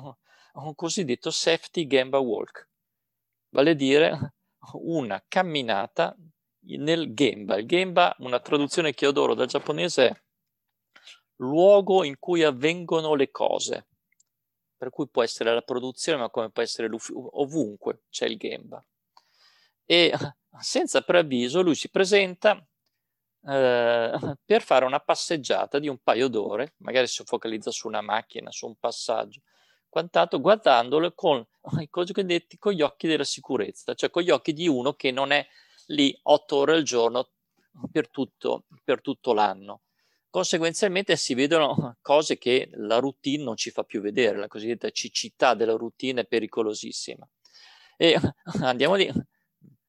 [0.54, 2.68] un cosiddetto safety gamba walk,
[3.48, 4.35] vale a dire
[4.74, 6.16] una camminata
[6.66, 7.57] nel gemba.
[7.57, 10.22] Il gemba, una traduzione che adoro dal giapponese, è
[11.37, 13.88] luogo in cui avvengono le cose.
[14.76, 18.85] Per cui può essere la produzione, ma come può essere ovunque c'è il gemba.
[19.85, 20.12] E
[20.61, 22.64] senza preavviso lui si presenta
[23.46, 24.12] eh,
[24.44, 28.66] per fare una passeggiata di un paio d'ore, magari si focalizza su una macchina, su
[28.66, 29.40] un passaggio,
[29.88, 31.46] quant'altro, guardandolo con
[31.90, 35.46] con gli occhi della sicurezza, cioè con gli occhi di uno che non è
[35.88, 37.30] lì otto ore al giorno
[37.90, 39.83] per tutto, per tutto l'anno.
[40.30, 45.54] Conseguenzialmente si vedono cose che la routine non ci fa più vedere, la cosiddetta cicità
[45.54, 47.26] della routine è pericolosissima.
[47.96, 48.18] E
[48.62, 49.11] andiamo lì,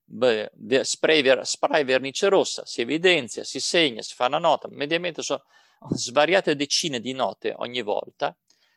[0.06, 5.22] beh, spray, ver, spray vernice rossa, si evidenzia, si segna, si fa una nota, mediamente
[5.22, 5.44] sono
[5.92, 8.36] svariate decine di note ogni volta,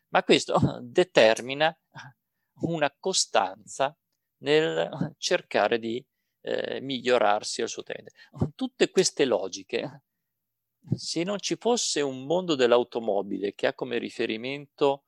[0.09, 1.77] ma questo determina
[2.61, 3.97] una costanza
[4.39, 6.05] nel cercare di
[6.41, 8.13] eh, migliorarsi assolutamente.
[8.55, 10.03] Tutte queste logiche,
[10.95, 15.05] se non ci fosse un mondo dell'automobile che ha come riferimento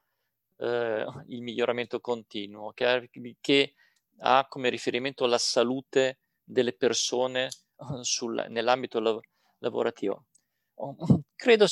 [0.58, 3.08] eh, il miglioramento continuo, che
[3.40, 3.74] che
[4.22, 9.24] ha come riferimento la salute delle persone uh, sul, nell'ambito lav-
[9.58, 10.26] lavorativo,
[11.34, 11.66] credo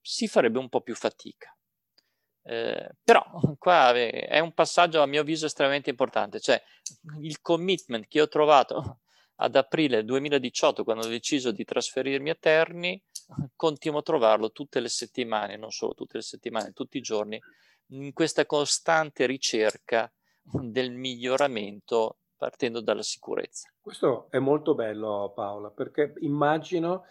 [0.00, 1.50] si farebbe un po' più fatica.
[2.48, 3.24] Eh, però
[3.58, 6.62] qua è un passaggio a mio avviso estremamente importante, cioè
[7.20, 9.00] il commitment che ho trovato
[9.36, 13.02] ad aprile 2018 quando ho deciso di trasferirmi a Terni,
[13.56, 17.40] continuo a trovarlo tutte le settimane, non solo tutte le settimane, tutti i giorni,
[17.90, 20.10] in questa costante ricerca
[20.52, 23.70] del miglioramento partendo dalla sicurezza.
[23.80, 27.04] Questo è molto bello Paola, perché immagino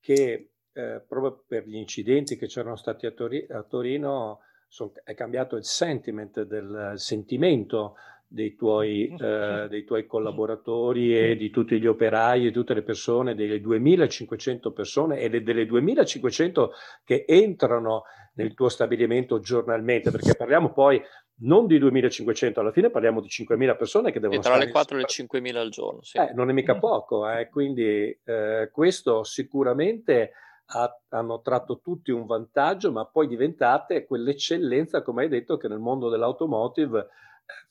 [0.00, 5.14] che eh, proprio per gli incidenti che c'erano stati a, Tori- a Torino son, è
[5.14, 7.94] cambiato il sentiment del sentimento
[8.28, 13.34] dei tuoi, eh, dei tuoi, collaboratori e di tutti gli operai e tutte le persone,
[13.34, 16.72] delle 2500 persone e delle 2500
[17.04, 18.02] che entrano
[18.34, 21.00] nel tuo stabilimento giornalmente, perché parliamo poi
[21.38, 24.96] non di 2500, alla fine parliamo di 5000 persone che devono e tra le 4
[24.96, 26.02] e le 5000 al giorno.
[26.02, 26.18] Sì.
[26.18, 30.32] Eh, non è mica poco, eh, quindi eh, questo sicuramente
[30.66, 35.78] ha, hanno tratto tutti un vantaggio, ma poi diventate quell'eccellenza, come hai detto, che nel
[35.78, 37.08] mondo dell'automotive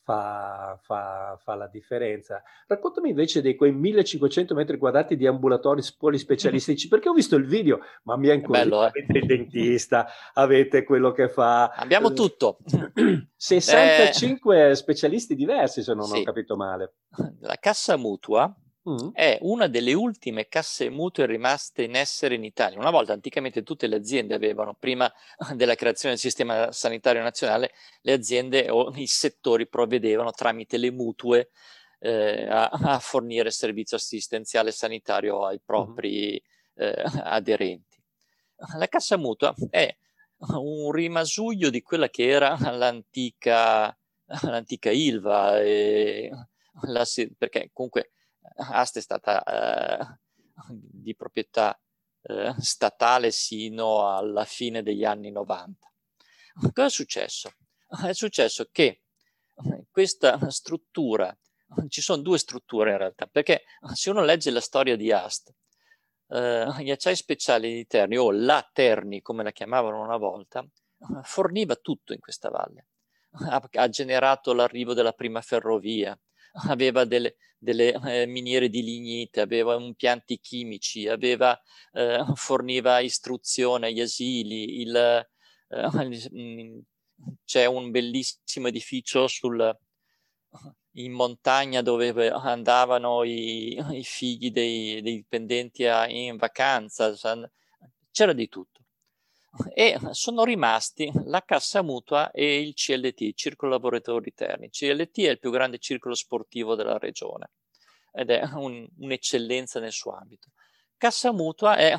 [0.04, 2.42] fa, fa, fa, la differenza.
[2.68, 7.80] Raccontami invece di quei 1500 metri quadrati di ambulatori polispecialistici, perché ho visto il video,
[8.04, 8.84] ma mi ha incuriosito.
[8.84, 8.88] Eh?
[8.88, 11.70] Avete il dentista, avete quello che fa...
[11.72, 12.60] Abbiamo tutto.
[13.36, 14.76] 65 eh...
[14.76, 16.20] specialisti diversi, se non sì.
[16.20, 16.94] ho capito male.
[17.40, 18.54] La cassa mutua
[18.89, 19.10] mm.
[19.13, 22.80] è una delle ultime casse mutue rimaste in essere in Italia.
[22.80, 25.12] Una volta, anticamente, tutte le aziende avevano, prima
[25.56, 27.71] della creazione del sistema sanitario nazionale,
[28.02, 31.50] le aziende o i settori provvedevano tramite le mutue
[32.00, 36.84] eh, a, a, fornire servizio assistenziale sanitario ai propri mm.
[36.84, 38.02] eh, aderenti.
[38.78, 39.95] La cassa mutua è
[40.38, 43.95] un rimasuglio di quella che era l'antica,
[44.41, 45.60] l'antica Ilva,
[46.82, 47.06] la,
[47.38, 48.12] perché comunque
[48.71, 50.17] Ast è stata eh,
[50.69, 51.79] di proprietà
[52.21, 55.91] eh, statale sino alla fine degli anni 90.
[56.73, 57.51] Cosa è successo?
[57.88, 59.01] È successo che
[59.89, 61.36] questa struttura,
[61.88, 65.53] ci sono due strutture in realtà, perché se uno legge la storia di Ast,
[66.29, 70.65] eh, gli acciai speciali di Terni, o la Terni come la chiamavano una volta,
[71.23, 72.88] forniva tutto in questa valle.
[73.49, 76.17] Ha, ha generato l'arrivo della prima ferrovia,
[76.70, 81.60] aveva delle, delle eh, miniere di lignite, aveva impianti chimici, aveva,
[81.94, 85.28] eh, forniva istruzione agli asili, il, eh,
[87.46, 89.78] c'è un bellissimo edificio sul,
[90.98, 97.13] in montagna dove andavano i, i figli dei, dei dipendenti a, in vacanza,
[98.12, 98.75] c'era di tutto.
[99.74, 104.70] E sono rimasti la Cassa Mutua e il CLT, Circolo Lavoratori Terni.
[104.70, 107.52] CLT è il più grande circolo sportivo della regione
[108.12, 110.52] ed è un, un'eccellenza nel suo ambito.
[110.98, 111.98] Cassa Mutua è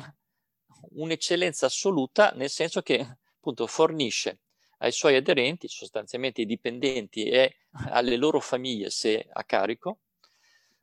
[0.95, 4.41] un'eccellenza assoluta nel senso che appunto fornisce
[4.79, 7.57] ai suoi aderenti, sostanzialmente i dipendenti e
[7.89, 10.01] alle loro famiglie se a carico,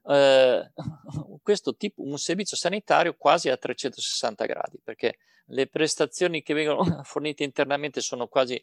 [0.06, 0.72] eh,
[1.42, 7.44] questo tipo, un servizio sanitario quasi a 360 gradi, perché le prestazioni che vengono fornite
[7.44, 8.62] internamente sono quasi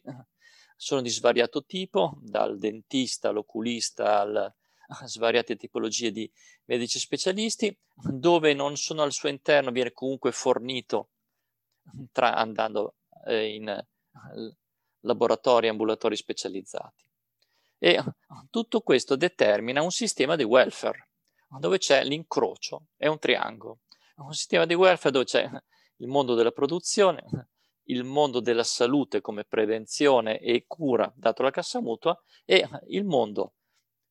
[0.82, 4.52] sono di svariato tipo, dal dentista all'oculista a
[5.06, 6.30] svariate tipologie di
[6.64, 11.10] medici specialisti, dove non sono al suo interno viene comunque fornito
[12.10, 13.84] tra, andando eh, in
[15.00, 17.04] laboratori e ambulatori specializzati.
[17.78, 18.02] E
[18.50, 21.10] tutto questo determina un sistema di welfare,
[21.58, 23.80] dove c'è l'incrocio, è un triangolo.
[24.16, 25.50] Un sistema di welfare dove c'è
[25.96, 27.48] il mondo della produzione,
[27.84, 33.54] il mondo della salute come prevenzione e cura dato la cassa mutua e il mondo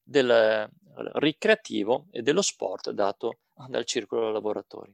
[0.04, 0.70] del
[1.14, 4.94] ricreativo e dello sport dato dal circolo lavoratori.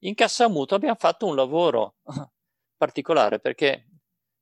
[0.00, 1.96] In cassa mutua abbiamo fatto un lavoro
[2.76, 3.86] particolare perché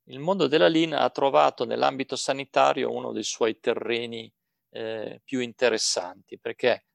[0.05, 4.31] il mondo della Lean ha trovato nell'ambito sanitario uno dei suoi terreni
[4.71, 6.85] eh, più interessanti perché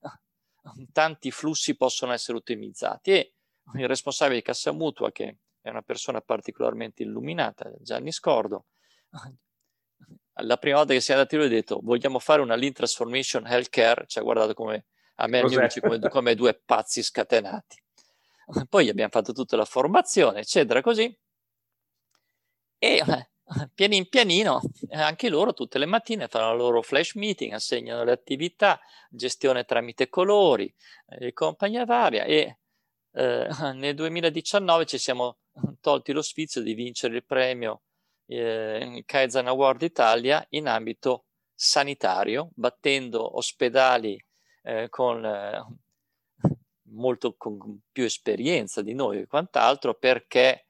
[0.93, 3.33] tanti flussi possono essere ottimizzati e
[3.75, 8.67] il responsabile di Cassa Mutua, che è una persona particolarmente illuminata, Gianni Scordo,
[10.41, 13.47] la prima volta che si è andati lui ha detto vogliamo fare una Lean Transformation
[13.47, 17.83] Healthcare, ci ha guardato come a me e amici come, come due pazzi scatenati.
[18.69, 21.19] Poi abbiamo fatto tutta la formazione, eccetera, così.
[22.79, 23.03] E
[23.75, 28.81] pianin pianino anche loro tutte le mattine fanno la loro flash meeting, assegnano le attività,
[29.09, 30.73] gestione tramite colori
[31.09, 32.59] e compagnia varia e
[33.13, 35.39] eh, nel 2019 ci siamo
[35.81, 37.83] tolti lo sfizio di vincere il premio
[38.27, 44.23] eh, Kaizen Award Italia in ambito sanitario, battendo ospedali
[44.63, 45.65] eh, con eh,
[46.91, 50.67] molto con più esperienza di noi e quant'altro perché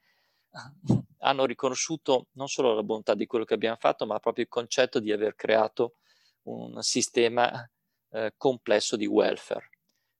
[1.19, 4.99] hanno riconosciuto non solo la bontà di quello che abbiamo fatto, ma proprio il concetto
[4.99, 5.95] di aver creato
[6.43, 7.69] un sistema
[8.11, 9.69] eh, complesso di welfare.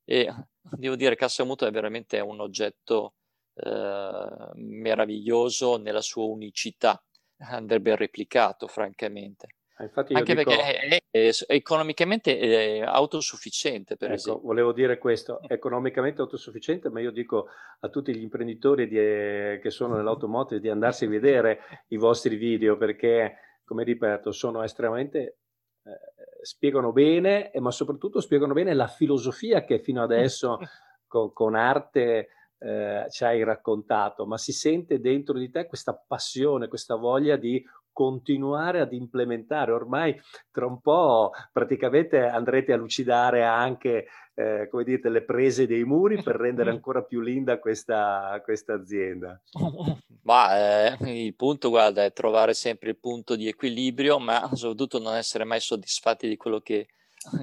[0.03, 0.27] E
[0.61, 3.15] devo dire che Cassa Mutua è veramente un oggetto
[3.53, 7.01] eh, meraviglioso nella sua unicità,
[7.39, 9.56] andrebbe replicato francamente.
[9.79, 10.49] Anche dico...
[10.49, 14.41] perché è, è, è economicamente è autosufficiente, per ecco, esempio.
[14.43, 17.47] Volevo dire questo, economicamente autosufficiente, ma io dico
[17.79, 21.59] a tutti gli imprenditori di, eh, che sono nell'automotive di andarsi a vedere
[21.89, 25.37] i vostri video perché, come ripeto, sono estremamente
[25.83, 30.57] eh, spiegano bene, ma soprattutto spiegano bene la filosofia che fino adesso
[31.05, 36.67] con, con arte eh, ci hai raccontato, ma si sente dentro di te questa passione,
[36.67, 37.63] questa voglia di
[37.97, 39.71] continuare ad implementare.
[39.71, 40.15] Ormai
[40.51, 46.21] tra un po' praticamente andrete a lucidare anche, eh, come dite, le prese dei muri
[46.21, 49.41] per rendere ancora più linda questa, questa azienda.
[50.21, 55.15] Ma eh, il punto, guarda, è trovare sempre il punto di equilibrio, ma soprattutto non
[55.15, 56.89] essere mai soddisfatti di quello che,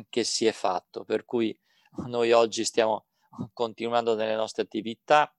[0.09, 1.02] che si è fatto.
[1.02, 1.59] Per cui
[2.07, 3.07] noi oggi stiamo
[3.52, 5.34] continuando nelle nostre attività,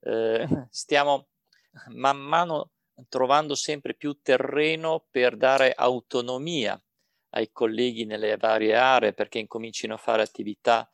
[0.00, 1.26] eh, stiamo
[1.88, 2.70] man mano
[3.08, 6.80] trovando sempre più terreno per dare autonomia
[7.30, 10.88] ai colleghi nelle varie aree perché incomincino a fare attività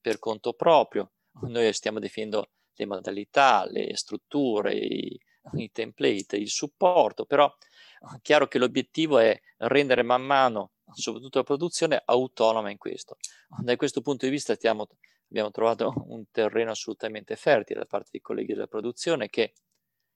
[0.00, 1.12] per conto proprio.
[1.42, 5.18] Noi stiamo definendo le modalità, le strutture, i,
[5.54, 7.52] i template, il supporto, però
[8.00, 13.16] è chiaro che l'obiettivo è rendere man mano, soprattutto la produzione, autonoma in questo.
[13.62, 14.86] Da questo punto di vista stiamo,
[15.28, 19.52] abbiamo trovato un terreno assolutamente fertile da parte dei colleghi della produzione che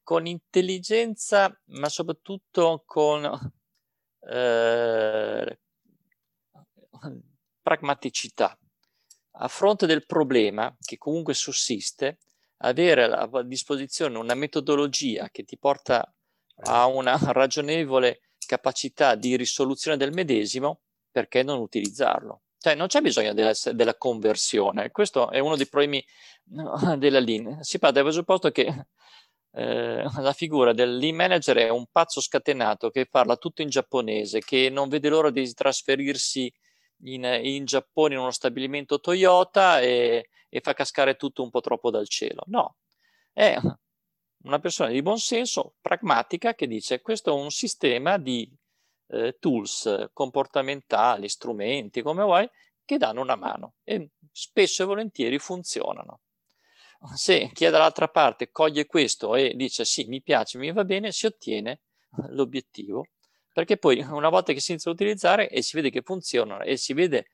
[0.05, 3.53] con intelligenza, ma soprattutto con
[4.31, 5.59] eh,
[7.61, 8.57] pragmaticità,
[9.37, 12.19] a fronte del problema che comunque sussiste,
[12.59, 16.15] avere a disposizione una metodologia che ti porta
[16.67, 22.43] a una ragionevole capacità di risoluzione del medesimo, perché non utilizzarlo?
[22.59, 26.05] Cioè non c'è bisogno della, della conversione, questo è uno dei problemi
[26.43, 27.63] della Lean.
[27.63, 28.87] Si parte dal presupposto che
[29.55, 34.41] eh, la figura del lean manager è un pazzo scatenato che parla tutto in giapponese,
[34.41, 36.53] che non vede l'ora di trasferirsi
[37.05, 41.91] in, in Giappone in uno stabilimento Toyota e, e, fa cascare tutto un po' troppo
[41.91, 42.43] dal cielo.
[42.47, 42.77] No,
[43.33, 43.57] è
[44.45, 48.51] una persona di buon senso, pragmatica, che dice questo è un sistema di
[49.09, 52.49] eh, tools comportamentali, strumenti, come vuoi,
[52.85, 56.21] che danno una mano e spesso e volentieri funzionano.
[57.15, 61.13] Se chi è dall'altra parte coglie questo e dice sì, mi piace, mi va bene,
[61.13, 61.81] si ottiene
[62.29, 63.07] l'obiettivo
[63.53, 66.77] perché poi una volta che si inizia a utilizzare e si vede che funzionano e
[66.77, 67.27] si vede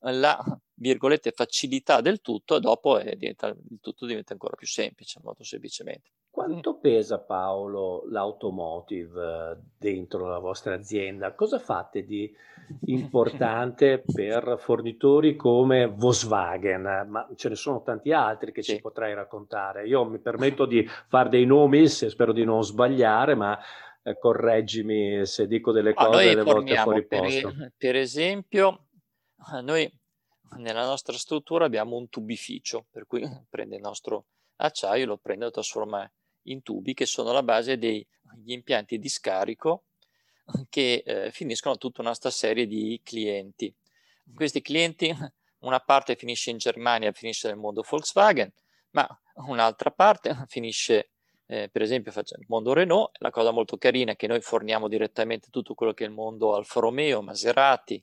[0.00, 0.42] la
[0.74, 6.10] virgolette facilità del tutto, dopo diventa, il tutto diventa ancora più semplice, molto semplicemente.
[6.38, 11.34] Quanto pesa Paolo l'automotive eh, dentro la vostra azienda?
[11.34, 12.32] Cosa fate di
[12.84, 17.06] importante per fornitori come Volkswagen?
[17.08, 18.76] Ma ce ne sono tanti altri che sì.
[18.76, 19.88] ci potrai raccontare.
[19.88, 23.58] Io mi permetto di fare dei nomi, spero di non sbagliare, ma
[24.04, 27.52] eh, correggimi se dico delle ah, cose delle volte fuori per, posto.
[27.76, 28.86] Per esempio,
[29.62, 29.92] noi
[30.58, 34.26] nella nostra struttura abbiamo un tubificio, per cui prende il nostro
[34.58, 36.08] acciaio, lo prende e lo trasforma
[36.50, 38.06] in tubi che sono la base degli
[38.46, 39.84] impianti di scarico
[40.68, 43.74] che eh, finiscono tutta una serie di clienti.
[44.34, 45.14] Questi clienti,
[45.60, 48.52] una parte finisce in Germania, finisce nel mondo Volkswagen,
[48.90, 51.10] ma un'altra parte finisce
[51.50, 55.48] eh, per esempio il mondo Renault, la cosa molto carina è che noi forniamo direttamente
[55.48, 58.00] tutto quello che è il mondo Alfa Romeo, Maserati,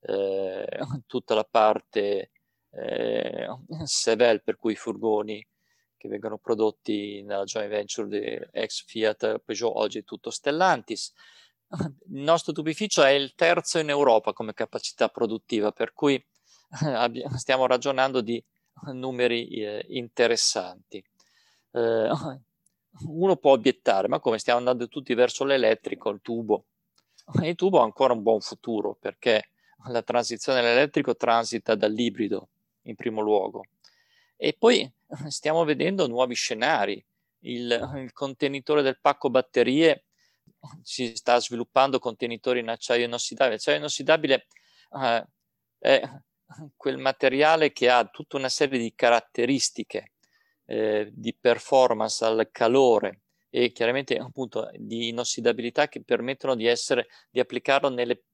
[0.00, 0.66] eh,
[1.06, 2.30] tutta la parte
[2.70, 3.48] eh,
[3.84, 5.44] Sevel, per cui i furgoni
[6.04, 11.14] che vengono prodotti nella joint venture di ex Fiat Peugeot, oggi tutto Stellantis.
[12.10, 16.22] Il nostro tubificio è il terzo in Europa come capacità produttiva, per cui
[17.36, 18.42] stiamo ragionando di
[18.92, 21.02] numeri eh, interessanti.
[21.70, 22.10] Eh,
[23.06, 26.66] uno può obiettare, ma come stiamo andando tutti verso l'elettrico, il tubo?
[27.42, 29.48] Il tubo ha ancora un buon futuro perché
[29.86, 32.48] la transizione all'elettrico transita dall'ibrido
[32.82, 33.64] in primo luogo.
[34.36, 34.92] E poi
[35.28, 37.04] stiamo vedendo nuovi scenari.
[37.40, 40.04] Il, il contenitore del pacco batterie
[40.82, 43.56] si sta sviluppando contenitori in acciaio inossidabile.
[43.56, 44.46] L'acciaio inossidabile
[45.02, 45.26] eh,
[45.78, 46.10] è
[46.76, 50.12] quel materiale che ha tutta una serie di caratteristiche
[50.66, 57.40] eh, di performance al calore e chiaramente appunto di inossidabilità che permettono di essere di
[57.40, 58.24] applicarlo nelle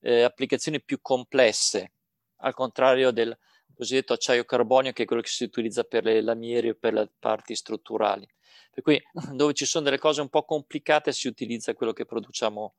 [0.00, 1.92] eh, applicazioni più complesse,
[2.36, 3.36] al contrario del
[3.76, 7.10] cosiddetto acciaio carbonio che è quello che si utilizza per le lamiere o per le
[7.18, 8.26] parti strutturali.
[8.70, 9.00] Per cui
[9.32, 12.74] dove ci sono delle cose un po' complicate si utilizza quello che produciamo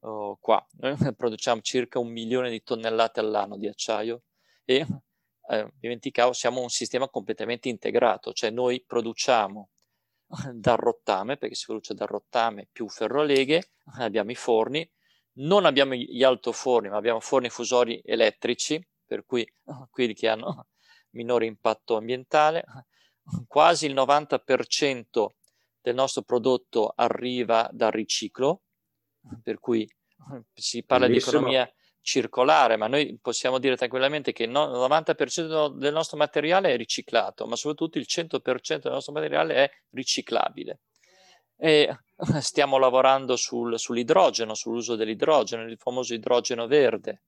[0.00, 0.64] uh, qua.
[0.78, 4.22] Noi produciamo circa un milione di tonnellate all'anno di acciaio
[4.64, 4.86] e
[5.50, 9.70] eh, dimenticavo, siamo un sistema completamente integrato, cioè noi produciamo
[10.54, 14.88] dal rottame, perché si produce dal rottame più ferroleghe, abbiamo i forni,
[15.34, 18.80] non abbiamo gli altoforni, ma abbiamo forni fusori elettrici,
[19.10, 19.44] per cui
[19.90, 20.68] quelli che hanno
[21.10, 22.64] minore impatto ambientale.
[23.48, 25.26] Quasi il 90%
[25.80, 28.62] del nostro prodotto arriva dal riciclo,
[29.42, 29.88] per cui
[30.54, 31.32] si parla Bellissimo.
[31.32, 36.76] di economia circolare, ma noi possiamo dire tranquillamente che il 90% del nostro materiale è
[36.76, 40.80] riciclato, ma soprattutto il 100% del nostro materiale è riciclabile.
[41.56, 41.94] E
[42.40, 47.22] stiamo lavorando sul, sull'idrogeno, sull'uso dell'idrogeno, il famoso idrogeno verde,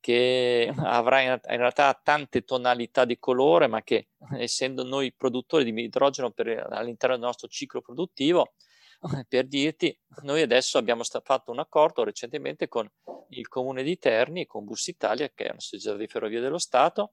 [0.00, 6.30] che avrà in, realtà tante tonalità di colore, ma che essendo noi produttori di idrogeno
[6.30, 8.54] per, all'interno del nostro ciclo produttivo,
[9.28, 12.90] per dirti, noi adesso abbiamo sta- fatto un accordo recentemente con
[13.30, 17.12] il comune di Terni, con Bus Italia, che è una società di ferrovie dello Stato,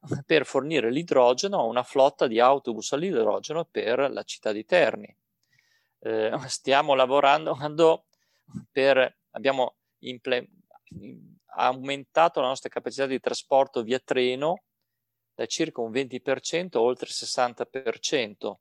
[0.24, 5.14] per fornire l'idrogeno a una flotta di autobus all'idrogeno per la città di Terni.
[6.00, 7.56] Eh, stiamo lavorando
[8.70, 9.74] per, abbiamo
[11.48, 14.62] imple- aumentato la nostra capacità di trasporto via treno
[15.34, 18.54] da circa un 20% a oltre il 60%,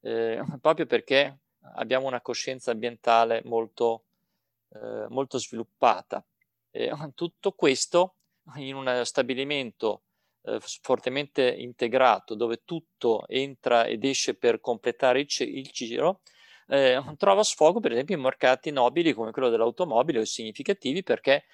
[0.00, 1.38] eh, proprio perché
[1.76, 4.04] abbiamo una coscienza ambientale molto,
[4.74, 6.24] eh, molto sviluppata.
[6.70, 8.16] Eh, tutto questo
[8.56, 10.02] in un stabilimento
[10.42, 16.20] eh, fortemente integrato dove tutto entra ed esce per completare il, il giro,
[16.68, 21.44] eh, trova sfogo per esempio in mercati nobili come quello dell'automobile o significativi perché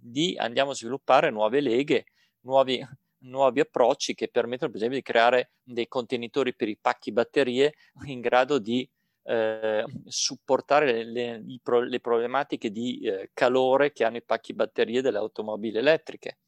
[0.00, 2.06] di, andiamo a sviluppare nuove leghe,
[2.40, 2.84] nuovi,
[3.20, 7.74] nuovi approcci che permettono per esempio di creare dei contenitori per i pacchi batterie
[8.06, 8.88] in grado di
[9.28, 15.18] eh, supportare le, le, le, problematiche di eh, calore che hanno i pacchi batterie delle
[15.18, 16.38] automobili elettriche,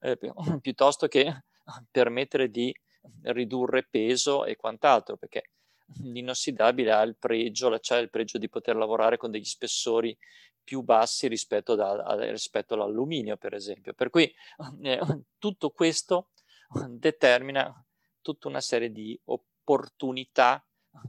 [0.00, 0.18] eh,
[0.60, 1.44] piuttosto che
[1.90, 2.74] permettere di
[3.22, 5.50] ridurre peso e quant'altro, perché
[6.02, 10.16] l'inossidabile ha il pregio, c'è il pregio di poter lavorare con degli spessori
[10.62, 13.94] più bassi rispetto, da, a, rispetto all'alluminio, per esempio.
[13.94, 14.30] Per cui
[14.82, 15.00] eh,
[15.38, 16.30] tutto questo
[16.88, 17.72] determina
[18.20, 20.62] tutta una serie di opportunità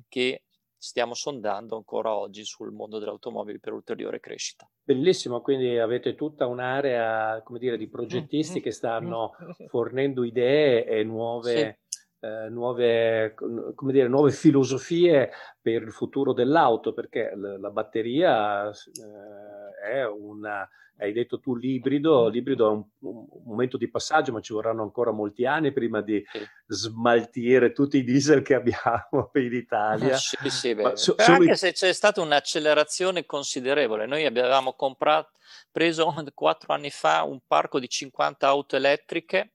[0.08, 0.44] che
[0.78, 4.70] stiamo sondando ancora oggi sul mondo dell'automobile per ulteriore crescita.
[4.82, 9.36] Bellissimo, quindi avete tutta un'area, come dire, di progettisti che stanno
[9.68, 11.88] fornendo idee e nuove, sì
[12.22, 19.94] eh, nuove, come dire, nuove filosofie per il futuro dell'auto, perché l- la batteria eh,
[19.94, 20.68] è una,
[20.98, 25.12] hai detto tu l'ibrido, l'ibrido è un, un, momento di passaggio, ma ci vorranno ancora
[25.12, 26.22] molti anni prima di
[26.68, 30.18] smaltire tutti i diesel che abbiamo in Italia.
[30.18, 31.56] Sì, sì, so, anche i...
[31.56, 35.32] se c'è stata un'accelerazione considerevole, noi abbiamo comprato,
[35.72, 39.54] preso quattro anni fa un parco di 50 auto elettriche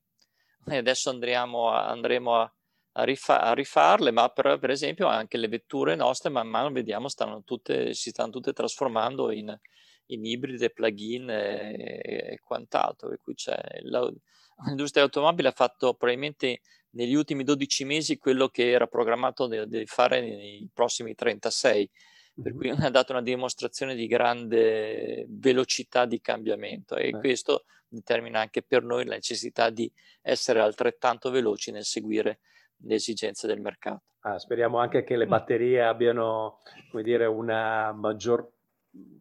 [0.66, 2.52] e adesso andremo andremo a,
[2.92, 7.08] a, rifa- a rifarle, ma per, per, esempio anche le vetture nostre man mano vediamo
[7.08, 9.56] stanno tutte, si stanno tutte trasformando in,
[10.06, 13.08] in ibride, plug-in e, e quant'altro.
[13.08, 14.10] Per cui c'è la,
[14.66, 16.60] l'industria automobile ha fatto probabilmente
[16.90, 21.90] negli ultimi 12 mesi quello che era programmato di fare nei prossimi 36
[22.42, 27.12] per cui ha dato una dimostrazione di grande velocità di cambiamento e eh.
[27.12, 32.40] questo determina anche per noi la necessità di essere altrettanto veloci nel seguire
[32.78, 34.02] le esigenze del mercato.
[34.20, 36.60] Ah, speriamo anche che le batterie abbiano
[36.90, 38.50] come dire, una maggior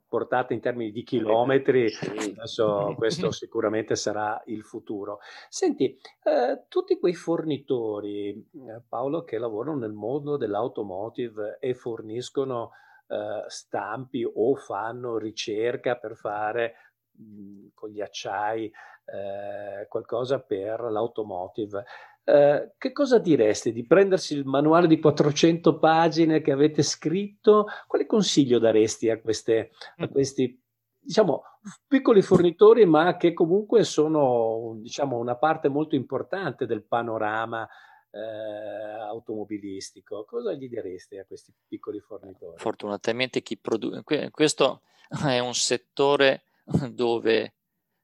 [0.08, 1.92] portata in termini di chilometri,
[2.38, 5.20] adesso questo sicuramente sarà il futuro.
[5.50, 5.86] Senti,
[6.24, 12.72] eh, tutti quei fornitori, eh, Paolo, che lavorano nel mondo dell'automotive e forniscono
[13.14, 16.74] eh, stampi o fanno ricerca per fare
[17.12, 21.86] mh, con gli acciai eh, qualcosa per l'automotive.
[22.24, 27.68] Eh, che cosa diresti di prendersi il manuale di 400 pagine che avete scritto?
[27.86, 30.60] Quale consiglio daresti a, queste, a questi
[31.00, 31.44] diciamo,
[31.88, 37.68] piccoli fornitori, ma che comunque sono diciamo, una parte molto importante del panorama
[38.14, 40.24] eh, automobilistico.
[40.26, 42.58] Cosa gli direste a questi piccoli fornitori?
[42.58, 44.82] Fortunatamente chi produce, questo
[45.26, 46.44] è un settore
[46.92, 47.54] dove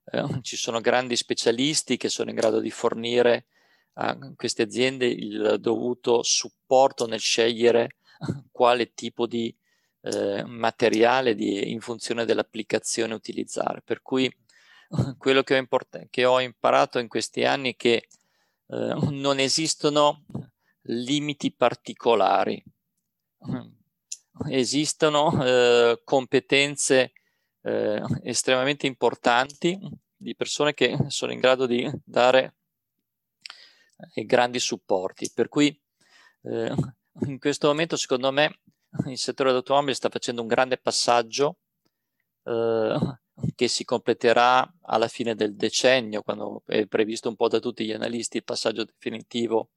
[0.06, 3.46] eh, ci sono grandi specialisti che sono in grado di fornire
[3.94, 7.98] a queste aziende il dovuto supporto nel scegliere
[8.52, 9.56] quale tipo di
[10.02, 13.82] eh, materiale di, in funzione dell'applicazione utilizzare.
[13.84, 14.34] Per cui
[15.18, 18.08] quello che ho, import- che ho imparato in questi anni è che
[18.70, 20.26] eh, non esistono
[20.84, 22.64] limiti particolari,
[24.50, 27.14] esistono eh, competenze
[27.62, 29.78] eh, estremamente importanti
[30.16, 32.56] di persone che sono in grado di dare
[34.14, 35.32] eh, grandi supporti.
[35.34, 35.78] Per cui
[36.44, 36.74] eh,
[37.26, 38.60] in questo momento, secondo me,
[39.08, 41.58] il settore dell'automobile sta facendo un grande passaggio
[42.44, 43.20] eh,
[43.56, 47.92] che si completerà alla fine del decennio, quando è previsto un po' da tutti gli
[47.92, 49.70] analisti il passaggio definitivo,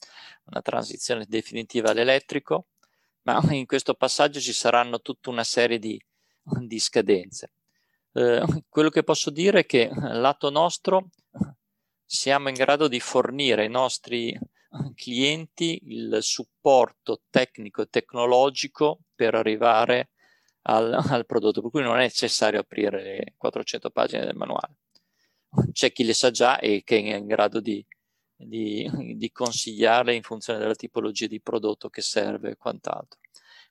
[0.45, 2.67] una transizione definitiva all'elettrico,
[3.23, 6.01] ma in questo passaggio ci saranno tutta una serie di,
[6.43, 7.53] di scadenze.
[8.13, 11.11] Eh, quello che posso dire è che lato nostro
[12.05, 14.39] siamo in grado di fornire ai nostri
[14.95, 20.11] clienti il supporto tecnico e tecnologico per arrivare
[20.63, 24.75] al, al, prodotto, per cui non è necessario aprire le 400 pagine del manuale.
[25.73, 27.85] C'è chi le sa già e che è in grado di,
[28.35, 33.21] di, di consigliarle in funzione della tipologia di prodotto che serve e quant'altro.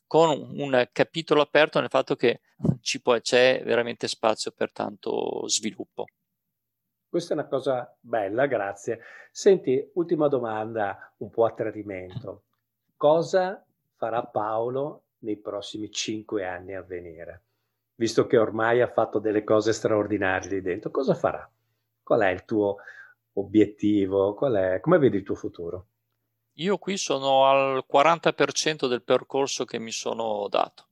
[0.06, 2.42] Con un capitolo aperto nel fatto che
[3.02, 6.06] può, c'è veramente spazio per tanto sviluppo.
[7.08, 9.00] Questa è una cosa bella, grazie.
[9.32, 12.44] Senti, ultima domanda, un po' a tradimento.
[12.96, 13.66] Cosa
[13.96, 17.44] farà Paolo nei prossimi cinque anni a venire,
[17.96, 21.50] visto che ormai ha fatto delle cose straordinarie lì dentro, cosa farà?
[22.04, 22.78] Qual è il tuo
[23.34, 24.34] obiettivo?
[24.34, 25.86] Qual è, come vedi il tuo futuro?
[26.56, 30.88] Io qui sono al 40% del percorso che mi sono dato.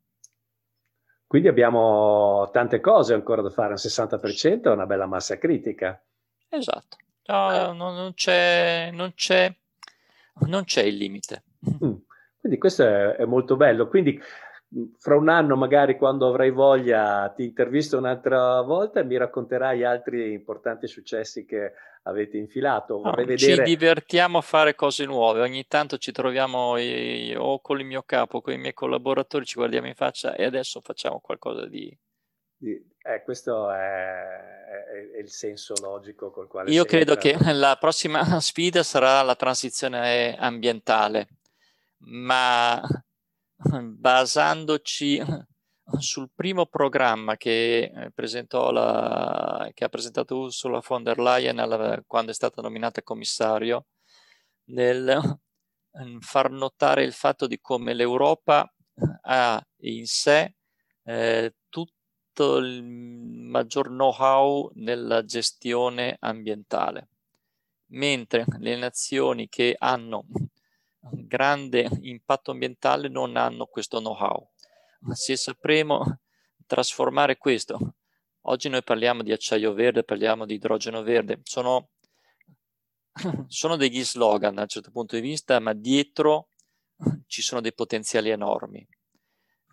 [1.27, 6.01] Quindi abbiamo tante cose ancora da fare, un 60% è una bella massa critica.
[6.47, 9.55] Esatto, no, non, non, c'è, non, c'è,
[10.47, 11.43] non, c'è, il limite.
[11.85, 11.93] Mm.
[12.49, 13.87] Quindi questo è, è molto bello.
[13.87, 14.19] Quindi
[14.97, 20.31] fra un anno, magari quando avrai voglia, ti intervisto un'altra volta e mi racconterai altri
[20.33, 21.73] importanti successi che
[22.03, 23.01] avete infilato.
[23.03, 23.37] No, vedere...
[23.37, 28.01] Ci divertiamo a fare cose nuove, ogni tanto ci troviamo io, o con il mio
[28.01, 31.95] capo, con i miei collaboratori, ci guardiamo in faccia e adesso facciamo qualcosa di...
[32.61, 36.71] Eh, questo è, è, è, il senso logico col quale...
[36.71, 37.37] Io credo entra.
[37.37, 41.27] che la prossima sfida sarà la transizione ambientale,
[41.99, 42.81] ma
[43.81, 45.21] basandoci
[45.97, 52.31] sul primo programma che, eh, la, che ha presentato Ursula von der Leyen alla, quando
[52.31, 53.87] è stata nominata commissario,
[54.65, 55.39] nel
[56.19, 58.71] far notare il fatto di come l'Europa
[59.21, 60.55] ha in sé
[61.03, 67.09] eh, tutto il maggior know-how nella gestione ambientale,
[67.91, 70.25] mentre le nazioni che hanno
[71.01, 74.49] grande impatto ambientale non hanno questo know-how.
[75.11, 76.19] Se sapremo
[76.65, 77.95] trasformare questo,
[78.41, 81.89] oggi noi parliamo di acciaio verde, parliamo di idrogeno verde, sono,
[83.47, 86.49] sono degli slogan da un certo punto di vista, ma dietro
[87.27, 88.85] ci sono dei potenziali enormi.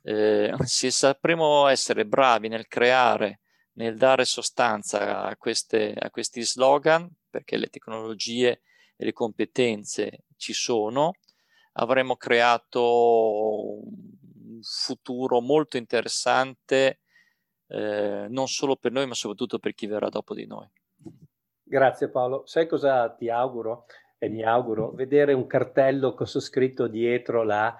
[0.03, 3.41] Eh, se sapremo essere bravi nel creare,
[3.73, 8.63] nel dare sostanza a, queste, a questi slogan, perché le tecnologie
[8.97, 11.15] e le competenze ci sono,
[11.73, 17.01] avremo creato un futuro molto interessante
[17.69, 20.69] eh, non solo per noi ma soprattutto per chi verrà dopo di noi.
[21.63, 22.47] Grazie Paolo.
[22.47, 23.87] Sai cosa ti auguro?
[24.19, 27.77] E mi auguro vedere un cartello con scritto dietro la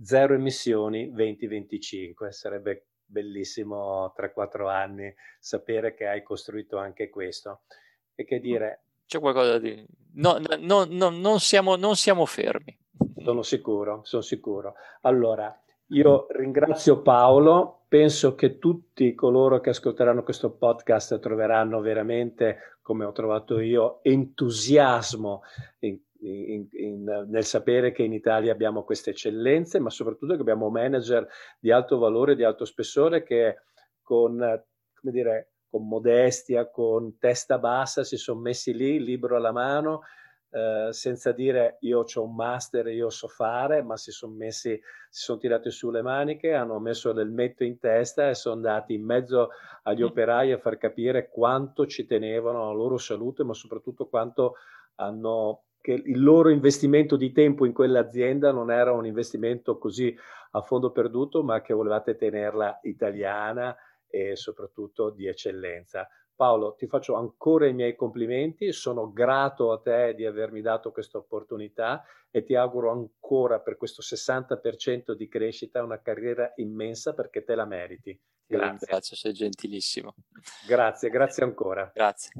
[0.00, 2.32] zero emissioni 2025.
[2.32, 7.62] Sarebbe bellissimo tra quattro anni sapere che hai costruito anche questo.
[8.14, 9.84] E che dire, c'è qualcosa di...
[10.14, 12.78] No, no, no, non, siamo, non siamo fermi.
[13.16, 14.74] Sono sicuro, sono sicuro.
[15.00, 15.52] Allora,
[15.88, 23.10] io ringrazio Paolo, penso che tutti coloro che ascolteranno questo podcast troveranno veramente, come ho
[23.10, 25.42] trovato io, entusiasmo
[25.80, 30.70] in, in, in, nel sapere che in Italia abbiamo queste eccellenze, ma soprattutto che abbiamo
[30.70, 31.26] manager
[31.58, 33.56] di alto valore, di alto spessore che
[34.02, 40.02] con, come dire, con modestia, con testa bassa, si sono messi lì, libro alla mano,
[40.50, 44.70] eh, senza dire io ho un master, io so fare, ma si sono messi,
[45.08, 48.94] si sono tirati su le maniche, hanno messo del metto in testa e sono andati
[48.94, 49.50] in mezzo
[49.84, 50.06] agli mm.
[50.06, 54.54] operai a far capire quanto ci tenevano alla loro salute, ma soprattutto quanto
[54.96, 60.14] hanno che il loro investimento di tempo in quell'azienda non era un investimento così
[60.50, 63.74] a fondo perduto, ma che volevate tenerla italiana
[64.10, 66.08] e soprattutto di eccellenza.
[66.34, 71.18] Paolo, ti faccio ancora i miei complimenti, sono grato a te di avermi dato questa
[71.18, 77.54] opportunità e ti auguro ancora per questo 60% di crescita una carriera immensa perché te
[77.54, 78.18] la meriti.
[78.46, 78.86] Grazie.
[78.86, 80.14] Grazie, sei gentilissimo.
[80.66, 81.90] Grazie, grazie ancora.
[81.94, 82.32] Grazie.